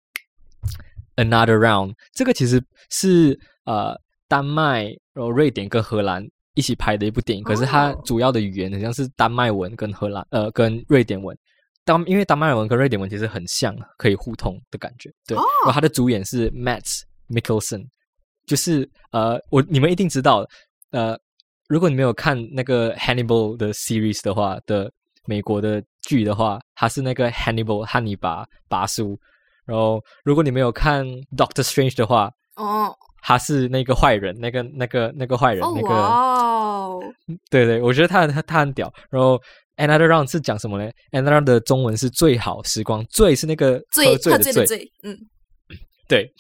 [1.17, 3.95] Another Round，这个其实是呃
[4.27, 6.25] 丹麦、然后瑞典跟荷兰
[6.55, 11.37] 一起拍的一部电影，可是它哦主要的语言好像是丹麦文跟荷兰呃跟瑞典文。
[11.85, 15.11] 当因为丹麦文跟瑞典文其实很像，可以互通的感觉。
[15.27, 17.87] 对，哦然后它的主演是 Matt Mikkelsen，
[18.47, 20.47] 就是呃我你们一定知道，
[20.91, 21.19] 呃
[21.69, 24.93] 如果你没有看那个 Hannibal 的 series 的话的
[25.25, 29.19] 美国的剧的话，他是那个 Hannibal 汉尼拔拔叔。
[29.67, 37.15] 然后，如果你没有看 Doctor Strange 的话，哦他是那个坏人，那个那个那个坏人，哦那个
[37.51, 38.93] 对对，我觉得他他他很屌。
[39.11, 39.41] 然后
[39.77, 45.17] Another Round 是讲什么呢？Another Round 的中文是最好时光，醉是那个醉喝醉的醉，嗯，
[46.09, 46.31] 对。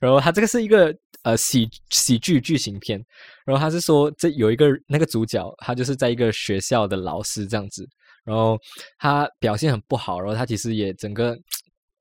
[0.00, 3.00] 然后他这个是一个呃喜喜剧剧情片，
[3.44, 7.86] 然后他是说这有一个那个主角，他就是在一个学校的老师这样子，
[8.24, 8.58] 然后
[8.98, 11.36] 他表现很不好，然后他其实也整个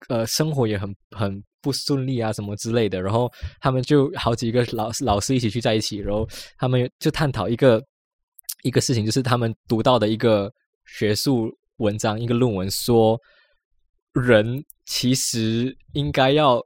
[0.10, 7.82] 呃生活也很很不顺利啊什么之类的，然后他们就好几个老老师一起去在一起，然后他们就探讨一个
[8.64, 10.52] 一个事情，就是他们读到的一个
[10.86, 13.20] 学术文章，一个论文说，
[14.14, 16.62] 人其实应该要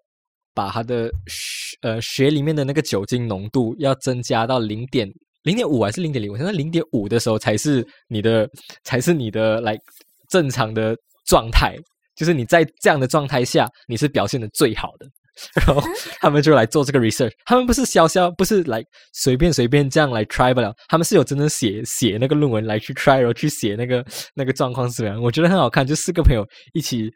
[0.53, 5.09] 把他的血呃血里面的那个酒精浓度要增加到零点
[5.43, 6.31] 零点五还是零点零？
[6.31, 8.47] 我现在零点五的时候才是你的
[8.83, 9.77] 才是你的来
[10.29, 11.75] 正常的状态，
[12.21, 15.07] 就是你在这样的状态下你是表现的最好的。
[15.55, 15.81] 然后
[16.19, 24.05] 他们就来做这个 research，他们不是潇潇，不是来随便随便这样来 try 不了，他们是有真的写写那个论文来去 try，然后去写那个
[24.35, 25.19] 那个状况是怎么样。
[25.19, 27.11] 我觉得很好看，就四个朋友一起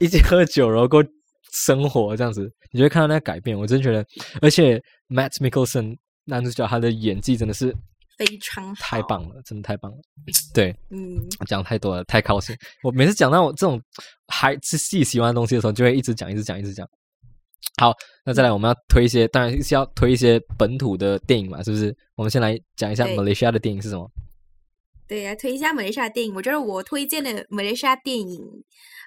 [0.00, 1.04] 一起喝酒，然后过
[1.52, 3.56] 生活这样子，你就会看到那个改变。
[3.56, 4.04] 我真觉得，
[4.42, 7.72] 而且 Matt Mickelson 男主角他的演技真的是
[8.20, 9.98] 非常好太棒了，真的太棒了。
[10.52, 12.54] 对，嗯，我讲太多了，太高兴。
[12.82, 13.80] 我每次讲到我这种
[14.28, 16.86] 还是自己喜欢的东西的时候，就会一直讲，一直讲，一直讲。
[17.80, 17.94] 好，
[18.26, 21.96] 那再来我们要推一些，当然是要推一些本土的电影嘛，是不是？
[22.14, 24.06] 我们先来讲一下对马来西亚的电影是什么？
[25.08, 26.34] 对，来推一下马来西亚电影。
[26.34, 28.44] 我觉得我推荐的马来西亚电影，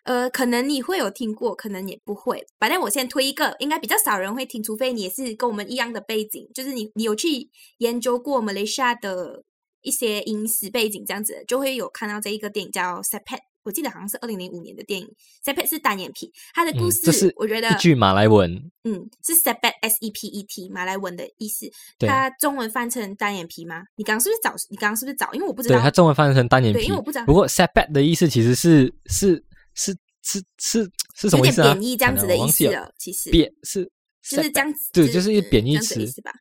[0.04, 2.46] 呃，可能你会有听过，可能也不会。
[2.60, 9.44] 反正我先推一个，应该比较少人会听，除非你也是跟我们一样的背景，就是你你有去研究过马来西亚的
[9.82, 15.08] 一些影史背景，这样子就会有看到这一个电影叫《Sepet》，我记得好像是二零零五年的电影，
[15.46, 18.52] 《Sepet》是单眼皮，它的故嗯，事、这是我觉得一句马来文，
[18.84, 23.84] 嗯，是 sepet s e p e t 马来文的意思，它中文翻成单眼皮吗？
[23.96, 24.54] 你刚刚是不是找？
[24.70, 25.34] 你刚刚是不是找？
[25.34, 25.76] 因为我不知道。
[25.76, 26.80] 对，它中文翻译成单眼皮。
[26.80, 29.42] 对因为我不知道不过 setback 的意思其实是是
[29.76, 31.74] 是是是是什么意思啊？
[31.74, 32.82] 贬义这样子的意思了。
[32.82, 33.84] 了，其实贬是
[34.22, 36.32] 就是这样子，对就是一个贬义词思吧？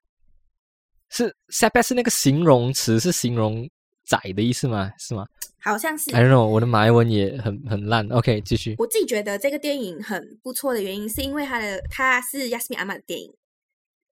[1.09, 3.69] 是 setback 是那个形容词，是形容
[4.05, 4.91] 窄的意思吗？
[4.99, 5.27] 是吗
[5.61, 6.11] 好像是。
[6.11, 8.09] ？I don't know，我的马来文也很很烂。
[8.09, 8.75] OK，继续。
[8.79, 13.33] 我自己觉得这个电影很不错的原因，是因为它的它是亚斯米阿玛的电影。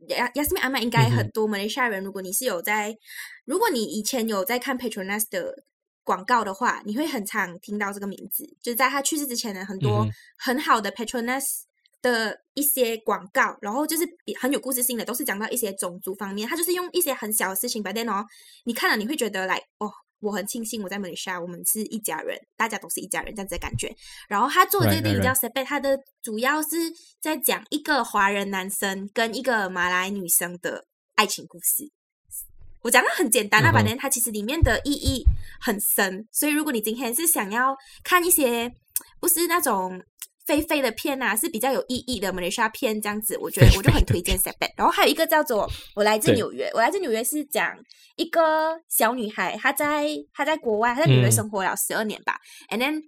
[0.09, 2.97] 亚亚斯米阿玛应该很多马来西亚人，如果你是有在，
[3.45, 5.65] 如果你以前有在看 Petronas 的
[6.05, 8.45] 广告的话，你会很常听到这个名字。
[8.63, 11.63] 就是在他去世之前呢很多很好的 Petronas
[12.03, 16.49] 的一些广告，然后就是比很有故事性的，都是讲到一些种族方面。
[16.49, 18.25] 他就是用一些很小的事情，把 then 哦，
[18.65, 19.91] 你看了你会觉得来哦。
[20.23, 23.91] 我很庆幸我在马来西亚，我们是一家人，大家都是一家人这样子的感觉。
[24.29, 26.77] 然后他做的这个电影叫《s e p 它的主要是
[27.23, 30.85] 在讲一个华人男生跟一个马来女生的
[31.15, 31.91] 爱情故事。
[32.83, 35.25] 我讲的很简单啊，反正它其实里面的意义
[35.61, 36.27] 很深。
[36.33, 38.73] 所以如果你今天是想要看一些
[39.21, 40.03] 不是那种
[40.47, 47.73] 飞飞的片啊，是比较有意义的马来西亚片这样子，我觉得 我就很推荐 s e p 然后还有一个叫做《我来自对纽约》，我来自纽约是讲
[48.17, 52.39] 一个小女孩，她在她在国外，她在纽约嗯生活了十二年吧、
[52.71, 53.03] a n d then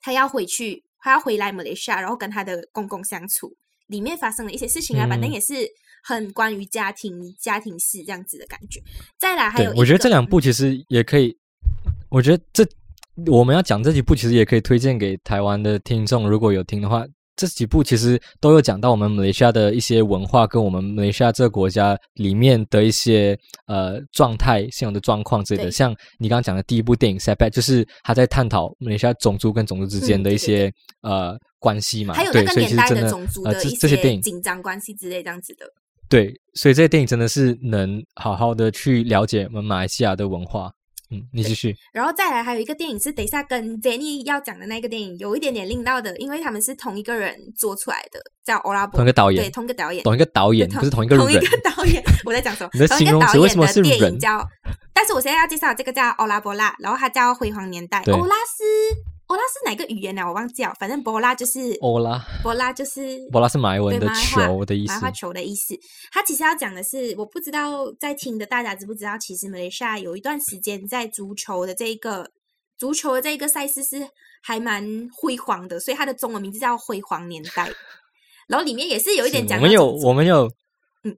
[0.00, 3.54] 她要回去，她要回来马来西亚，然后跟她的公公相处，
[3.86, 5.54] 里面发生了一些事情啊，反正嗯也是
[6.02, 8.80] 很关于家庭家庭事这样子的感觉。
[9.18, 11.36] 再来还有，对我觉得这两部其实也可以，
[12.10, 12.66] 我觉得这
[13.30, 17.06] 我们要讲这几部，其实也可以推荐给台湾的听众，如果有听的话。
[17.34, 23.36] 这几部其实都有讲到我们马来西亚的一些文化，跟我们马来西亚这个国家里面的一些
[23.66, 25.70] 呃状态、现有的状况之类的。
[25.70, 32.12] 像你刚刚讲的第一部电影《Setback》，就是他在探讨马来西亚种族跟种族之间嗯的一些、呃关系嘛。
[32.12, 35.64] 还有对所以那个年代的种族的一这些电影些紧张关系之类这样子的。
[36.12, 40.70] 对，所以这些电影真的是能好好的去了解我们马来西亚的文化。
[41.10, 41.74] 嗯，你继续。
[41.90, 51.34] 然后再来还有一个电影是等一下跟 Jenny 要讲的那个电影有一点点令到的，因为他们是同一个人做出来的，叫欧拉伯同一个导演对，同一个导演，同一个导演，不是同一个同一。
[51.34, 52.70] 个导演， 我在讲什么？
[52.74, 54.46] 你的同一个形容导演词为什么是的电影人叫，
[54.92, 58.02] 但是我现在要介绍的这个叫欧拉伯拉，然后它叫辉煌年代。
[58.04, 58.62] 对欧拉是
[59.32, 60.22] 欧拉是哪个语言呢？
[60.26, 65.00] 我忘记了，反正博拉就是欧拉，波拉就是博拉是马来文的球的意思马来。
[65.00, 65.74] 话球的意思。
[66.10, 72.30] 他其实要讲的是，我不知道在听的大家知不知道，其实马来西亚有一段时间在足球的这一个
[72.76, 74.06] 足球的这一个赛事是
[74.42, 77.70] 还蛮辉煌的，所以它的中文名字叫辉煌年代。
[78.48, 80.44] 然后里面也是有一点讲我们有我们有，
[81.04, 81.16] 嗯，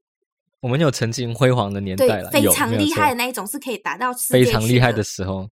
[0.60, 5.48] 我们有曾经辉煌的年代了，非常厉害的那一种，是可以达到世非常厉害的时候。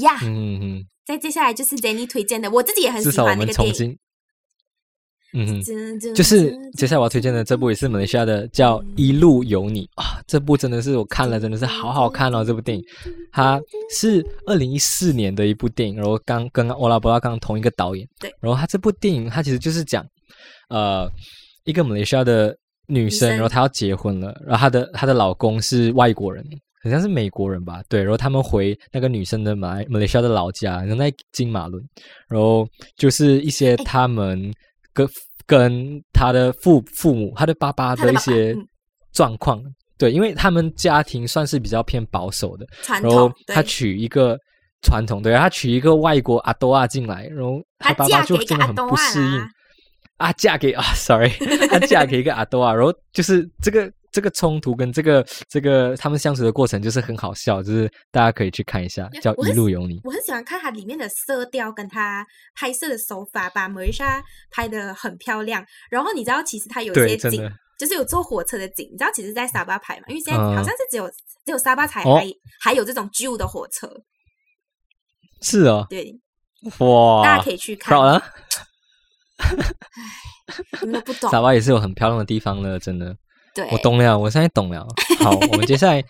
[0.00, 0.16] 呀。
[0.22, 3.98] 嗯嗯嗯，再接下来就是 Jenny 推荐的，我自己也很喜至少我们欢那个电影。
[5.34, 5.62] 嗯哼。
[6.00, 12.44] 就就是接下来我要推荐的这部也是马来西亚的，叫《一路有你》啊，这部真的是我看了，真的是好好看哦！
[12.44, 12.84] 这部电影，
[13.30, 20.04] 它是二零一四年的一部电影，然后刚跟欧拉波拉刚同一个导演，对，然后他这部电影它其实就是讲，
[20.70, 21.08] 呃，
[21.64, 22.56] 一个马来西亚的
[22.88, 23.28] 女生。
[23.30, 26.44] 然后她要结婚了，然后她的她的老公是外国人，
[26.86, 31.82] 好像是美国人吧，对，然后他们回那个女生的马来马来西亚的老家，然后在金马伦，
[32.28, 34.52] 然后就是一些他们
[34.92, 35.08] 跟
[35.46, 38.66] 跟他的父父母、他的爸爸的一些嗯。
[39.12, 39.62] 状况，
[39.96, 44.36] 对，因为他们家庭算是比较偏保守的，然后，他娶一个
[44.82, 49.40] 传统，对，他娶一个外国阿多亚进来，然后他爸爸就真的很不适应。
[50.18, 51.30] 啊，嫁给啊，sorry，
[51.70, 59.96] 他嫁给一个阿多啊，然后就是这个这个冲突跟这个这个他们相处的过程就是很好笑，就是大家可以去看一下，叫《一路有你》。
[60.04, 65.62] 我很喜欢看它里面的色调跟它拍摄的手法，把马来西亚拍的很漂亮。
[65.90, 67.46] 然后你知道，其实它有些景
[67.78, 68.88] 就是有坐火车的景。
[68.90, 71.06] 你知道，其实在沙巴拍嘛，因为现在嗯好像是只有、
[71.44, 72.26] 只有沙巴才哦还、
[72.58, 73.86] 还有这种旧的火车。
[75.42, 76.18] 是哦，对，
[76.78, 77.94] 哇，大家可以去看。
[77.94, 78.22] 好了，
[80.80, 83.14] 你们都不懂， 沙巴也是有很漂亮的地方了，真的。
[83.56, 84.86] 对，我懂了，我现在懂了。
[85.18, 86.04] 好，我们接下来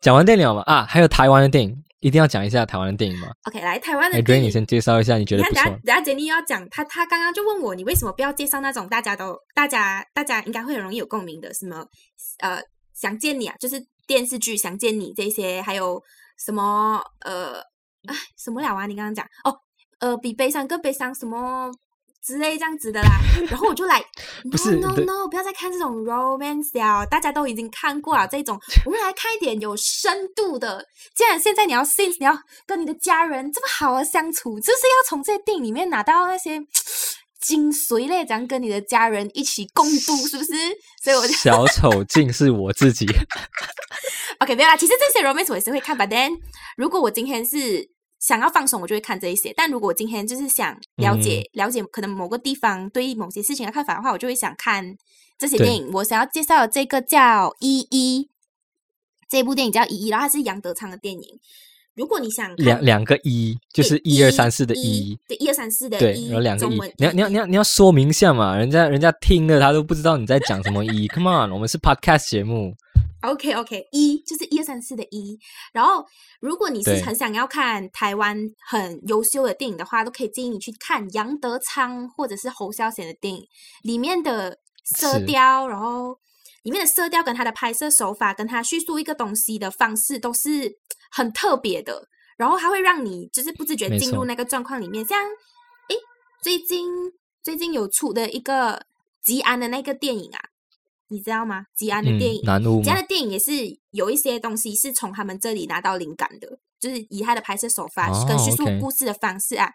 [0.00, 0.62] 讲完电影了嘛？
[0.62, 3.26] 啊，还有台湾的电影，一定要讲一下台湾的电影嘛。
[3.48, 5.70] OK，来台湾的电影你先介绍一下，你觉，得不错等下？
[5.84, 11.84] 等下杰尼又要讲，他他刚刚就问我，你为什么不要介绍那种大家都大家大家应该会很容易有共鸣的，什么
[12.38, 12.62] 呃
[12.94, 16.00] 想见你啊，就是电视剧想见你这些，还有
[16.38, 17.54] 什么呃
[18.06, 18.86] 哎什么了啊？
[18.86, 19.52] 你刚刚讲哦
[19.98, 21.72] 呃比悲伤更悲伤什么？
[22.22, 24.02] 之类这样子的啦，然后我就来
[24.50, 30.84] 不是 no no no，不要再看这种 romance 了，大家都已经看过了这种，我们来看一点有深度的。
[31.14, 36.60] 既然现在你要 since 你要跟你的家人这么好的相处，就是要从这些电影里面拿到那些
[37.40, 40.52] 精髓嘞，这样跟你的家人一起共度，是不是？
[41.02, 43.06] 所以我就小丑竟是我自己。
[44.40, 44.76] OK 没有啦。
[44.76, 46.36] 其实这些 romance 我也是会看，but then
[46.76, 49.52] 如果我今天是想要放松，我就会看这一些。
[49.56, 54.96] 但如果我今天就是想了解、了解可能某个地方对某些事情的看法的话，我就会想看
[55.38, 55.90] 这些电影。
[55.92, 58.24] 我想要介绍的这个叫《一一》，
[59.28, 61.40] 这部电影叫《一一》，然后它是杨德昌的电影。
[61.98, 72.72] 如果你想两两个一，就是一二三四的一一，，对一二三四的对，一，然后两个一，你要你要你要你要说明一下嘛，人家人家听了他都不知道你在讲什么一，Come on，我们是 podcast 节目
[73.22, 75.36] ，OK OK，一就是一二三四的一。
[75.72, 76.04] 然后，
[76.40, 78.38] 如果你是很想要看台湾
[78.70, 83.42] 很优秀的电影的话，都可以建议你去看杨德昌或者是侯孝贤的电影，
[83.82, 86.16] 里面的色是调，然后
[86.68, 90.76] 里面的色调跟它的拍摄手法，跟它叙述一个东西的方式都是
[91.10, 92.08] 很特别的。
[92.36, 95.18] 然后它会让你就是不自觉进入那个状况里面，像
[95.88, 95.96] 诶，
[96.42, 96.86] 最近
[97.42, 98.84] 最近有出的一个
[99.22, 100.38] 吉安的那个电影啊，
[101.08, 101.64] 你知道吗？
[101.74, 103.52] 吉安的嗯电影，，南屋嘛这样的，电影也是
[103.92, 109.72] 有一些东西是从他们这里拿到灵感的，就是以他的拍摄手法哦跟叙述故事的方式啊。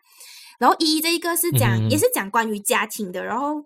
[0.59, 3.25] 然后一这一个是讲，嗯也是讲关于家庭的。
[3.25, 3.65] 然后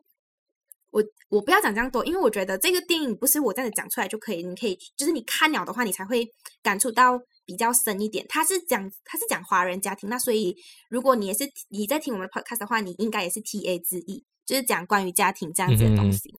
[0.91, 6.27] 我我不要讲这样多，因为我觉得这个电影不是我这样子讲出来就可以，你可以就是你看了的话，你才会
[6.63, 8.25] 感触到比较深一点。
[8.29, 10.55] 他是讲他是讲华人家庭，那所以
[10.89, 16.29] 如果你也是你在听我们的 podcast 的话，你应该也是 T A 之一，就是讲关于家庭这样子的东西。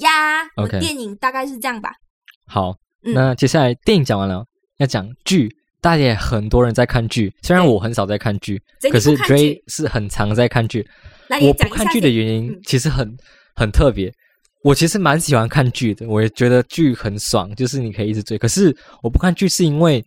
[0.00, 1.92] 呀，我 OK 电影大概是这样吧。
[2.46, 4.44] 好，嗯那接下来电影讲完了，
[4.78, 5.56] 要讲剧。
[5.80, 10.84] 大家也很多人在看剧，虽然我很少在看剧，可是你不看剧 Dray 是很常在看剧。
[11.28, 13.16] 来，你看剧的原因嗯其实很
[13.58, 14.12] 很特别。
[14.62, 18.36] 我其实蛮喜欢看剧的，我也觉得剧很爽，就是你可以一直追。
[18.36, 20.04] 可是我不看剧是因为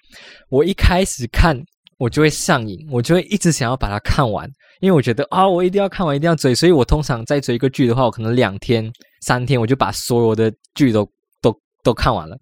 [0.50, 1.58] 我一开始看
[1.98, 6.54] 我就会上瘾，我就会一直想要把它看完，因为我觉得啊，我一定要看完，一定要追。
[6.54, 11.10] 所以我通常在追一个剧的话，我可能两天、三天我就把所有的剧都
[11.42, 12.38] 都都看完了。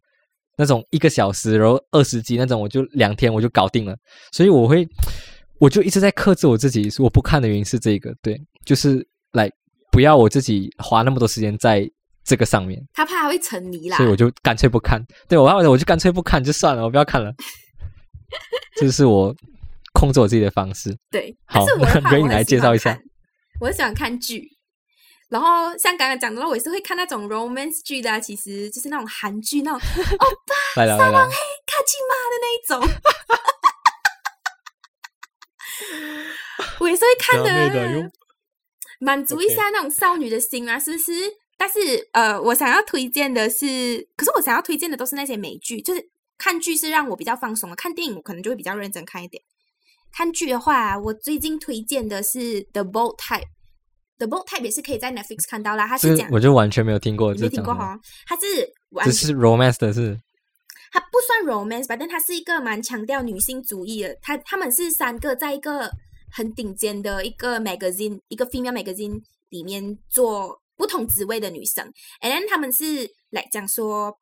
[0.58, 3.96] 那种一个小时，然后二十集那种，我就两天我就搞定了。
[4.34, 4.86] 所以我会，
[5.60, 9.50] 我就一直在克制我自己，我不看的原因是这个，对，就是来
[10.00, 11.86] 不要我自己花那么多时间在
[12.24, 14.10] 这个上面，他怕会沉迷啦所以。
[14.10, 15.06] 我就干脆不看。
[15.28, 17.34] 对我，我就干脆不看就算了，我不要看了。
[18.80, 19.36] 这就是我
[19.92, 20.98] 控制我自己的方式。
[21.12, 22.98] 对，好我的话那 Ray，我你来介绍一下。
[23.60, 24.48] 我很喜欢看剧，
[25.28, 29.82] 然后像刚刚讲的，我也是会看那种 romance 剧的啊、其实就是那种韩剧那种
[30.18, 31.28] 欧巴 来来来来，卡
[31.86, 32.80] 奇玛的那一种，
[36.80, 38.10] 我也是会看的，
[39.00, 41.12] 满足一下那种少女的心啊，是不是？
[41.58, 49.44] 但是呃，我想要推荐的是，可是我想要推荐的都是那些美剧，就是看剧是让我比较放松的，看电影我可能就会比较认真看一点。
[50.12, 52.40] 看剧的话，我最近推荐的是
[52.72, 53.42] 《The Bold Type》，
[54.18, 55.88] 《The Bold Type》也是可以在 Netflix 看到啦。
[55.88, 57.74] 它是讲我就完全没有听过，你没听过？
[57.74, 58.00] 哈？
[58.26, 60.18] 它是完这是 romance 的是
[60.92, 64.18] 它不算 romance 吧，但它是一个蛮强调女性主义的。
[64.22, 65.92] 它他们是三个在一个
[66.32, 71.86] 很顶尖的一个 magazine，一个 female magazine 里面做不同职位的女生
[72.22, 74.18] ，and then 他们是来讲说，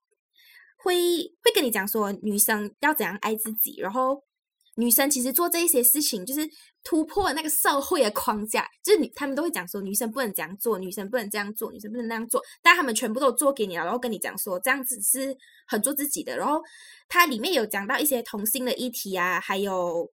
[0.78, 0.96] 会
[1.44, 4.24] 会跟你讲说女生要怎样爱自己，然后
[4.76, 6.48] 女生其实做这一些事情就是
[6.84, 15.36] 突破那个社会的框架，就是你他们都会讲说女生不能这样做，女生不能这样做，女生不能那样做，但他们全部都做给你了，然后跟你讲说这样子是
[15.68, 16.38] 很做自己的。
[16.38, 16.62] 然后
[17.10, 20.10] 它里面有讲到一些同性的议题啊，还有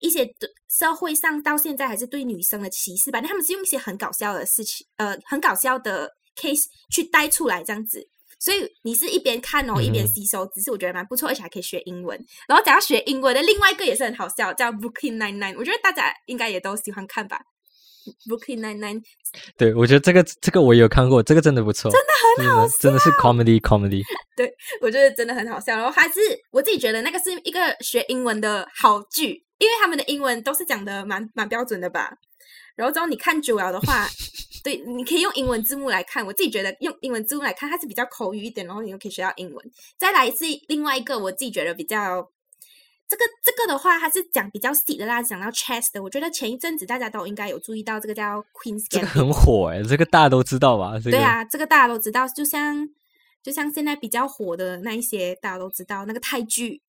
[0.00, 3.20] 一些对社会上到现在还是对女生的歧视吧。
[3.20, 8.06] 但他们是用一些很搞笑的事情，呃，很搞笑的 case 去带出来这样子。
[8.40, 12.16] 所以你是一边看哦，一边嗯吸收只是，我觉得蛮不错，而且还可以学英文。
[12.46, 17.40] 然后讲到学英文的另外一个也是很好笑，叫 Brooklyn Nine Nine，我觉得大家应该也都喜欢看吧。
[18.28, 19.02] Brooklyn Nine Nine
[19.58, 24.02] 对，我觉得这个这个我也有看过，这个真的不错，真的很好笑，真的是 comedy comedy。
[24.36, 24.48] 对
[24.80, 25.76] 我觉得真的很好笑。
[25.76, 26.20] 然后还是
[26.52, 32.16] 我自己觉得那个是一个学英文的好剧，因为他们的英文都是讲的蛮蛮标准的吧。
[32.74, 34.06] 然后之后你看久了的话，
[34.62, 36.24] 对，你可以用英文字幕来看。
[36.24, 39.70] 我自己觉得用英文字幕来看，它是比较口语一点，然后你又可以学到英文。
[39.96, 42.30] 再来是另外一个我自己觉得比较。
[43.08, 46.02] 这个这个的话，它是讲比较细的啦，讲到 chess 的。
[46.02, 49.10] 我觉得前一阵子大家都应该有注意到，这个叫 Queen's 这个 Gambit。
[49.10, 50.92] 很火哎，这个大家都知道吧？
[51.02, 52.86] 这个对啊，这个大家都知道，就像
[53.42, 56.82] 就像现在比较火的那一些，大家都知道那个泰剧。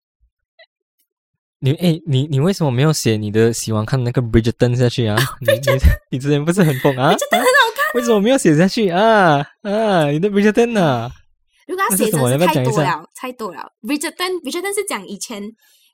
[1.61, 5.17] 你哎，你你为什么没有写你的喜欢看那个 Bridgerton 下去啊？
[5.41, 5.79] 你你
[6.11, 7.11] 你之前不是很疯啊？
[7.13, 7.85] Bridgeton 很好看。
[7.95, 9.45] 为什么没有写下去啊？
[9.63, 11.11] 啊，你的 Bridgerton 啊？
[11.67, 13.71] 如果要那是什么写真是太多了，太多了。
[13.83, 15.43] Bridgerton Bridgerton 是讲以前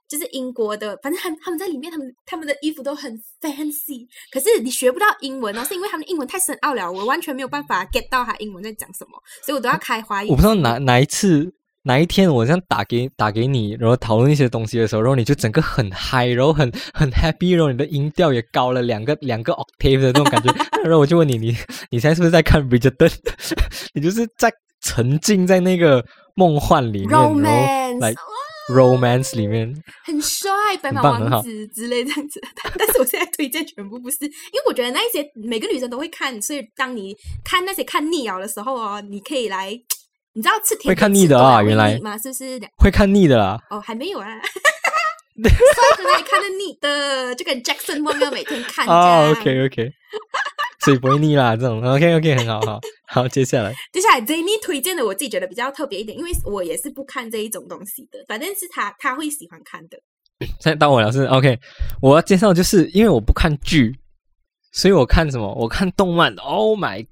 [0.08, 3.12] 就是英国的，反正他们他们在里面，他们他们的衣服都很
[3.42, 10.30] fancy，可是你学不到英文哦，是因为他们的英文太深奥了，我完全没有办法 get 到他英文在讲什么，所以我都要开华语。
[10.30, 11.52] 我不知道哪哪一次
[11.86, 20.52] 哪一天我这样打给打给你，然后讨论一些东西的时候，然后你就整个很嗨，然后很很 happy，然后你的音调也高了两个两个 octave 的那种感觉，
[20.84, 21.56] 然后我就问你，你
[21.92, 23.14] 你现在是不是在看 Bridgerton？
[23.94, 26.04] 你就是在沉浸在那个
[26.36, 28.14] 梦幻里面，romance，来
[28.70, 29.72] romance 里面，
[30.06, 30.50] 很帅，
[30.82, 32.42] 白马王子之类这样子。
[32.64, 39.72] 但但是我现在推荐全部不是，因为我觉得那一些每个女生都会看，所以当你看那些看腻了的时候哦，你可以来，
[40.36, 42.18] 你知道吃甜会看腻的啊原来腻吗？
[42.18, 42.60] 是不是？
[42.78, 43.58] 会看腻的啦。
[43.70, 44.28] 哦，还没有啊。
[45.38, 45.50] 帅
[45.98, 49.32] 的那里看得腻的，就跟 Jackson Wang 要每天看这哦样。
[49.32, 49.92] ，OK OK，
[50.80, 59.98] 所以不会腻啦，这种 OK OK 很好，好，好，接下来接下来 Jenny 推荐的，我自己觉得比较特别一点，因为我也是不看这一种东西的，反正是他他会喜欢看的。
[60.40, 61.60] 现在到我了是 OK，
[62.02, 63.94] 我要介绍就是因为我不看剧，
[64.72, 65.54] 所以我看什么？
[65.56, 66.34] 我看动漫。
[66.36, 67.06] Oh my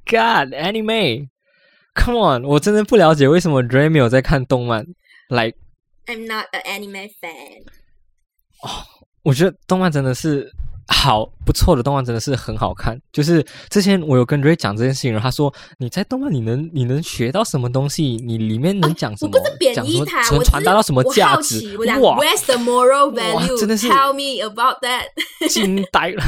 [1.95, 4.85] God，anime！Come on，我真的不了解为什么 Dray 没有在看动漫。
[5.29, 5.55] Like
[6.05, 7.63] I'm not an anime fan。
[8.61, 8.69] 哦
[9.23, 10.51] 我觉得动漫真的是
[10.87, 12.99] 好不错的动漫，真的是很好看。
[13.11, 18.03] 就是之前我有跟 Ray 讲这件事情，然后他说你在动漫你能你能学到什么东西？
[18.25, 19.31] 你里面能讲什么？
[19.33, 23.57] 我不是贬讲什么义他，能我是传达到什么价值哇，Where's the moral value？
[23.59, 25.03] 真的是 Tell me about that。
[25.49, 26.23] 惊呆了。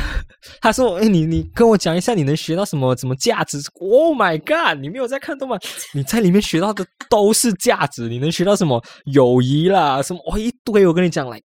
[0.62, 4.80] 他说：“哎，你你跟我讲一下，你能学到什么什么价值？Oh my god！
[4.80, 5.60] 你没有在看动漫，
[5.94, 8.08] 你在里面学到的都是价值。
[8.08, 10.86] 你能学到什么友谊啦，什么哦一堆。
[10.86, 11.42] 我跟你讲，来，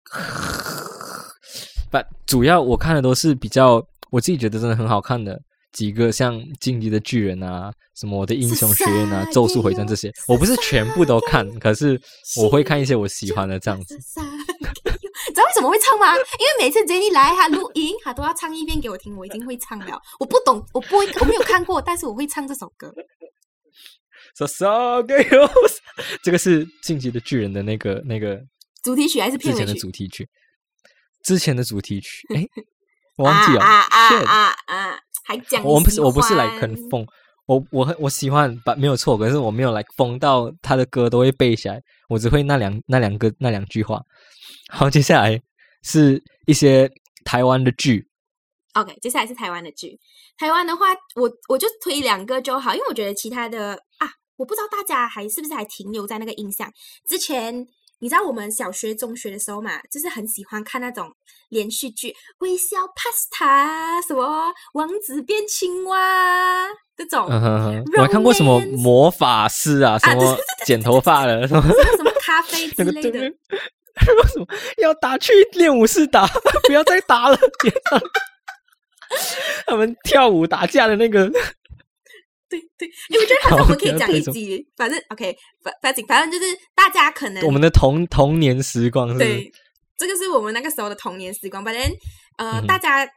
[1.90, 5.40] 不，主要我看的都是比较我自己觉得真的很好看的
[5.72, 12.00] 几个，像《进击的巨人》啊，什么《我的英雄学院》啊，《咒术回战》这些，我不是全部都看，可是
[12.40, 13.94] 我会看一些我喜欢的这样子。
[13.96, 16.14] 你知道为什么会唱吗？
[16.16, 20.00] 因为每次 Jenny 来，她录音，她都要唱一遍给我听，我已经会唱了。
[20.18, 22.92] 我不懂，我不会，我没有看过，但是我会唱这首歌。
[24.34, 25.76] So so girls，
[26.22, 28.40] 这个是《进击的巨人》的那个那个
[28.82, 29.80] 主题曲还是之前的片尾曲？
[29.80, 30.28] 主题曲，
[31.22, 32.46] 之前的主题曲， 哎，
[33.16, 33.60] 我忘记了。
[33.60, 34.98] 啊啊啊！
[35.24, 37.06] 还讲我不是我不是来欢很疯，
[37.46, 44.00] 我我很我喜欢，把没有错，可是我没有来疯到他的歌都会背起来，我只会那两那两个那两句话。
[44.72, 45.40] 好，接下来
[45.82, 46.90] 是一些
[47.24, 48.08] 台湾的剧
[48.74, 49.98] ，OK，接下来是台湾的剧。
[50.36, 56.68] 台湾的话，我我就推两个就好，因为我觉得其他的啊，我不知道大家还是不是还停留在那个印象。
[57.08, 57.64] 之前
[58.00, 61.12] 你知道我们小学、中学的时候嘛，就是很喜欢看那种
[61.50, 71.62] 连续剧，《微笑 Pasta》什么《王子变青蛙》这种，我还看过什么魔法师啊，什么剪头发的，什么
[71.96, 73.20] 什么咖啡之那个类的。
[74.00, 74.46] 什么
[74.78, 76.26] 要打去练武室打？
[76.66, 77.38] 不要再打了！
[79.66, 81.30] 他们跳舞打架的那个，
[82.50, 89.18] 对对，因为我觉得好像我们可以 讲一集，反正 OK，反反正反正就是大家可能我们的童童年时光是？
[89.18, 89.50] 对，
[89.96, 91.64] 这个是我们那个时候的童年时光。
[91.64, 91.82] 反正
[92.38, 93.08] 呃，大家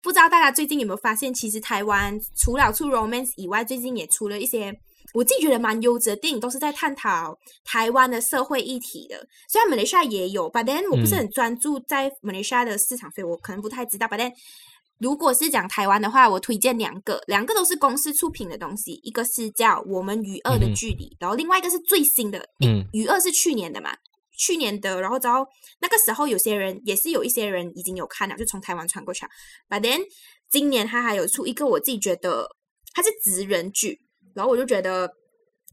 [0.00, 4.72] 不知道大家最近有没有发现，其实台湾除了出 romance 以外，最近也出了一些
[5.14, 9.26] 我自己觉得蛮优质的电影，都是在探讨台湾的社会议题的。
[9.50, 14.06] 虽然马来西亚也有，but then 我不是嗯很专注在马来西亚的市场，所以我可能不太知道。
[14.06, 14.30] but then
[14.98, 23.94] 如果是讲台湾的话，我推荐两个，两个都是公司出品的东西，一个是叫《我们与恶的距离》然后另外一个是最新的，嗯与恶是去年的嘛，
[24.38, 25.46] 去年的，然后之后
[25.80, 29.30] 那个时候有些人也是有一些人已经有看了，就从台湾传过去了。
[29.68, 30.00] But then
[30.50, 32.48] 今年他还有出一个我自己觉得
[32.94, 34.00] 它是职人剧，
[34.34, 35.10] 然后我就觉得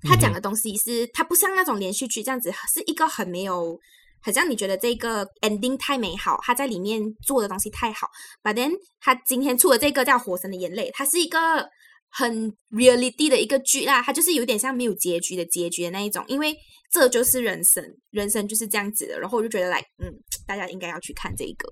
[0.01, 3.79] 他讲的东西是它不像那种连续剧这样子，是一个很没有。
[4.23, 8.07] 很像你觉得这个 ending 太美好，他在里面做的东西太好。
[8.41, 8.71] But then
[9.01, 11.67] 他今天出的这个叫《火神的眼泪》，它是一个
[12.09, 16.55] 很 reality 的一个剧啦，它就是有点像没有结局的结局的那一种，因为
[16.89, 19.19] 这就是人生，人生就是这样子的。
[19.19, 20.09] 然后我就觉得来，嗯，
[20.47, 21.67] 大家应该要去看这一个，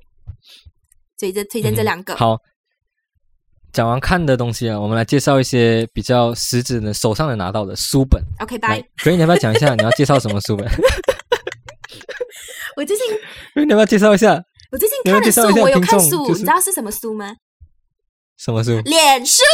[1.18, 2.16] 所以这推荐这嗯两个。
[2.16, 2.38] 好，
[3.72, 8.22] 讲完看的东西啊，我们来介绍一些比较实质的、手上能拿到的书本。
[8.40, 8.90] OK，来拜。
[8.98, 10.68] 所以你要不要讲一下你要介绍什么书本？
[12.78, 13.06] 我最近
[13.66, 14.42] 你要不要介绍一下
[14.72, 17.36] 我最近看的书我有看书，就是你知道是什么书吗？
[18.38, 18.80] 什么书？
[18.82, 19.44] 脸书。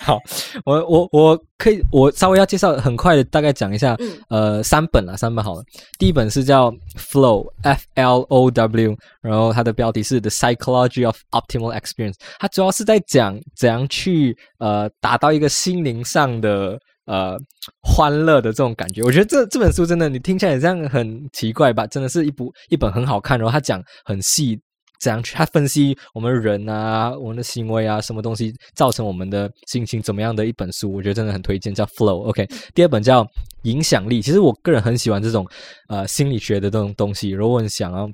[0.00, 0.18] 好，
[0.66, 5.62] 我我我可以，我稍微要介绍，很快的大概讲一下，嗯呃，三本啊，三本好了。
[5.98, 16.78] 第一本是叫 Flow，F L O W，然后它的标题是 The Psychology of Optimal Experience，它主要是在讲怎样去呃达到一个心灵上的
[17.08, 17.36] 呃
[17.82, 19.02] 欢乐的这种感觉。
[19.02, 21.84] 我觉得这这本书真的，你听起来这样很奇怪吧？
[21.88, 24.56] 真的是一部一本很好看，然后他讲很细。
[25.00, 25.32] 怎样去？
[25.36, 32.24] 他分析我们人啊，我们的行为啊，什么东西造成我们的心情怎么样的一本书，我觉得真的很推荐，叫 Flow。
[32.24, 32.44] OK，
[32.74, 33.24] 第二本叫
[33.62, 34.20] 影响力。
[34.20, 35.46] 其实我个人很喜欢这种
[35.88, 38.10] 呃心理学的这种东西，如果你想要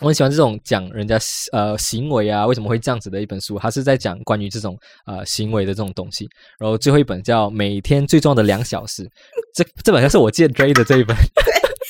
[0.00, 1.18] 我很喜欢这种讲人家
[1.52, 6.28] 呃行为啊，为什么会这样子的一本书，它是在讲关于这种呃行为的这种东西。
[6.58, 9.04] 然后最后一本叫《每天最重要的两小时》，
[9.54, 11.16] 这这本就是我借追的这一本，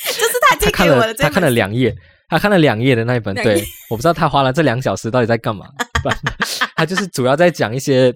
[0.07, 1.94] 就是他借看给我的他看了两页，
[2.28, 5.66] 他看了两页的那一本，对，我不知道他花了这两小时到底在干嘛，
[6.76, 8.14] 他就是主要在讲一些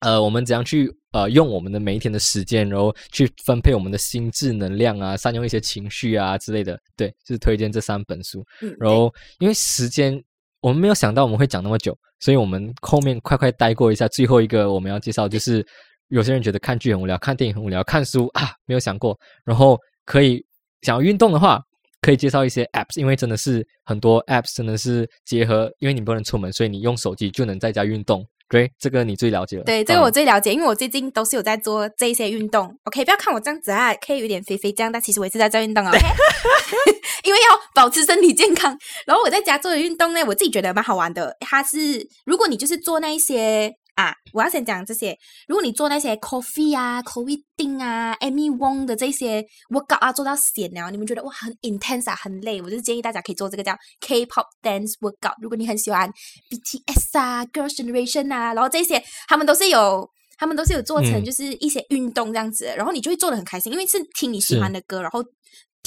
[0.00, 8.44] 呃我们怎样去呃用我们的每一天的时间，然后去分配我们的心智能量啊，善用一些情绪啊之类的，对，就是推荐这三本书。
[8.62, 10.22] 嗯，然后因为时间
[10.60, 14.06] 我们没有想到我们会讲那么久，所以我们后面快快带过一下。
[14.08, 15.64] 最后一个我们要介绍就是，
[16.08, 20.44] 有些人觉得看剧很无聊，看电影很无聊，看书啊没有想过，然后可以
[20.82, 21.60] 想要运动的话。
[22.02, 28.24] 可以介绍一些 apps，因为真的是很多 apps 真的是结合，因为你不能出门，所以你用手机就能在家运动。
[28.50, 29.62] 对，这个你最了解了。
[29.62, 32.76] 对，这个我嗯最了解，因为我最近都是有在做这一些运动。
[32.82, 35.92] OK，不要看我这样子啊，可以有点肥肥这样，但其实我也是在做运动啊。
[35.92, 36.00] OK，
[37.22, 38.76] 因为要保持身体健康。
[39.06, 41.36] 然后我在家做的运动呢，我自己觉得蛮好玩的。
[41.38, 45.14] 它是如果你就是做那一些啊，我要先讲这些。
[45.46, 55.34] 如果你做那些 coffee 啊、coffee 丁啊、Amy Wong 的这些 workout 啊，做到闲了，你们觉得哇很 intense 啊，很累，我就建议大家可以做这个叫 K-pop dance workout。
[55.42, 56.10] 如果你很喜欢
[56.48, 60.08] BTS 啊、Girls Generation 啊，然后这些他们都是有。
[60.40, 65.22] 他们都是有做成嗯就是一些运动这样子的，然后你就会做的很开心，因为是听你喜是欢的歌，然后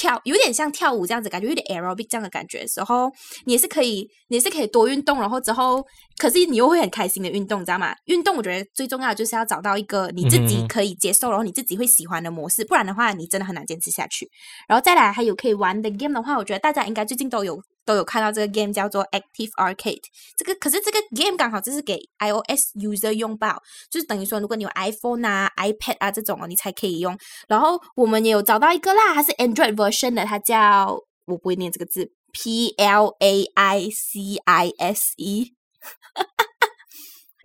[0.03, 3.09] 跳有点像跳舞这样子，感觉有点 aerobic 这样的感觉的时候，
[3.45, 5.81] 你也是可以，你也是可以多运动，然后之后，
[6.17, 7.95] 可是你又会很开心的运动，你知道吗？
[8.07, 14.29] 运动我觉得最重要的就是要找到一个你自己可以接受，然后你自己会喜欢的模式，不然的话你真的很难坚持下去。
[14.67, 20.03] 然后再来还有可以玩的 game 的话，我觉得大家应该最近都有都有看到这个 game 叫做 Active Arcade。
[20.37, 23.57] 这个可是这个 game 刚好就是给 iOS user 用吧，
[23.89, 27.17] 就是等于说如果你有 iPhone 啊、iPad 啊这种哦，你才可以用。
[27.47, 35.53] 然后我们也有找到一个啦，它是 Android version 的，它叫我不会念这个字，P L A I C I S E。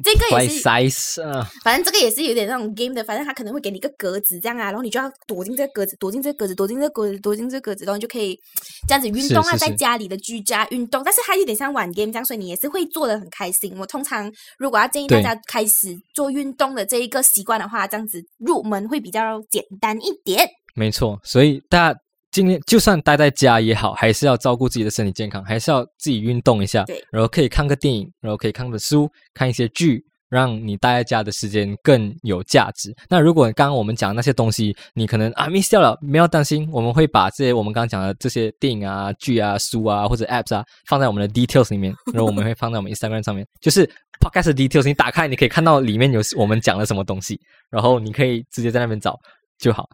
[0.05, 0.61] 这个也是
[1.65, 8.39] 反正这个也是有点那种 game 的，反正他可能会给你一个格子这样啊，然后你就要躲进这个格子，躲进这个格子，躲进这个格子，躲进这个格子，然后你就可以
[8.87, 13.77] 这样子运动啊，在家里的居家运动，但是它有点像玩 game 这样，所以你也是会做的很开心。
[13.79, 20.49] 我通常如果要建议大家开始做运动的这一个习惯的话，这样子入门会比较简单一点。
[20.75, 22.01] 没错，所以大家
[22.31, 26.85] 今天就算待在家也好，还是要照顾自己的身体健康，还是要自己运动一下。
[26.85, 32.95] 对然后可以看个电影，然后可以看本书，看一些剧，让你待在家的时间更有价值。
[33.09, 43.87] 那如果刚刚我们讲的那些东西，你可能啊 miss 掉了，不要担心，我们会把这些我们刚刚讲的这些电影啊、剧啊、书啊或者 apps 啊放在我们的 details 里面，然后我们会放在我们 Instagram 上面，就是
[44.21, 49.19] podcast details，你打开你可以看到里面有我们讲了什么东西，然后你可以直接在那边找
[49.59, 49.89] 就好。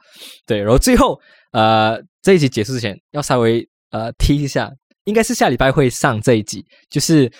[0.46, 1.16] 对，然后最后
[1.52, 4.72] 呃这一集结束之前，要稍微呃提一下，
[5.04, 7.30] 应该是下礼拜会上这一集，就是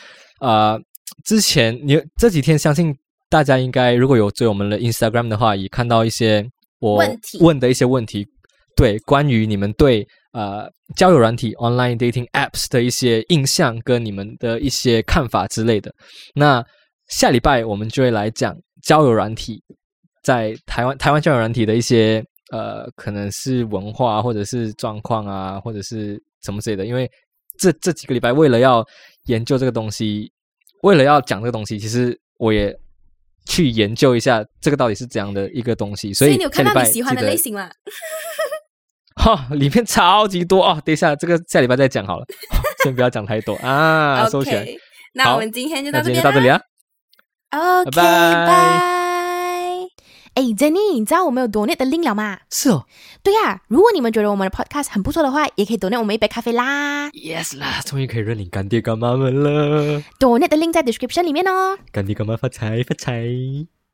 [0.41, 0.79] 呃
[1.25, 2.95] 之前你这几天相信
[3.31, 6.47] 大家应该如果有追我们的 Instagram 的话，也看到一些
[6.81, 7.03] 我
[7.41, 8.27] 问的一些问题，
[8.77, 15.91] 对，关于你们对呃交友软体 online dating apps 的一些印象跟你们的一些看法之类的。
[16.35, 16.63] 那
[17.09, 19.63] 下礼拜我们就会来讲交友软体
[20.23, 22.23] 在台湾台湾交友软体的一些
[22.53, 26.85] 呃，可能是文化或者是状况啊，或者是什么之类的。
[26.85, 27.11] 因为
[27.59, 28.85] 这这几个礼拜为了要
[29.27, 30.31] 研究这个东西，
[30.83, 32.77] 为了要讲这个东西，其实我也
[33.47, 36.13] 去研究一下这个到底是怎样的一个东西。
[36.13, 37.71] 所以你有看到你喜欢的类型吗？
[39.17, 40.83] 哈，里面超级多哦。
[40.85, 42.27] 等一下，这个下礼拜再讲好了，
[42.83, 44.67] 先不要讲太多啊，收起来。
[45.15, 46.61] 那好我们今天就那到这边啦今天就到这里啊
[47.81, 49.04] ，OK，拜拜拜。
[50.35, 52.41] 哎，Jenny，你知道我们有 donate 的 link 了吗？
[52.51, 52.87] 是哦
[53.23, 57.09] 对呀、如果你们觉得我们的 podcast 很不错的话，也可以 donate 我们一杯咖啡啦。
[57.11, 61.79] ，yes 啦，终于可以认领干爹干妈们了，donate 的 link 在 description 里面哦。
[61.93, 63.25] 干爹干妈发财发财。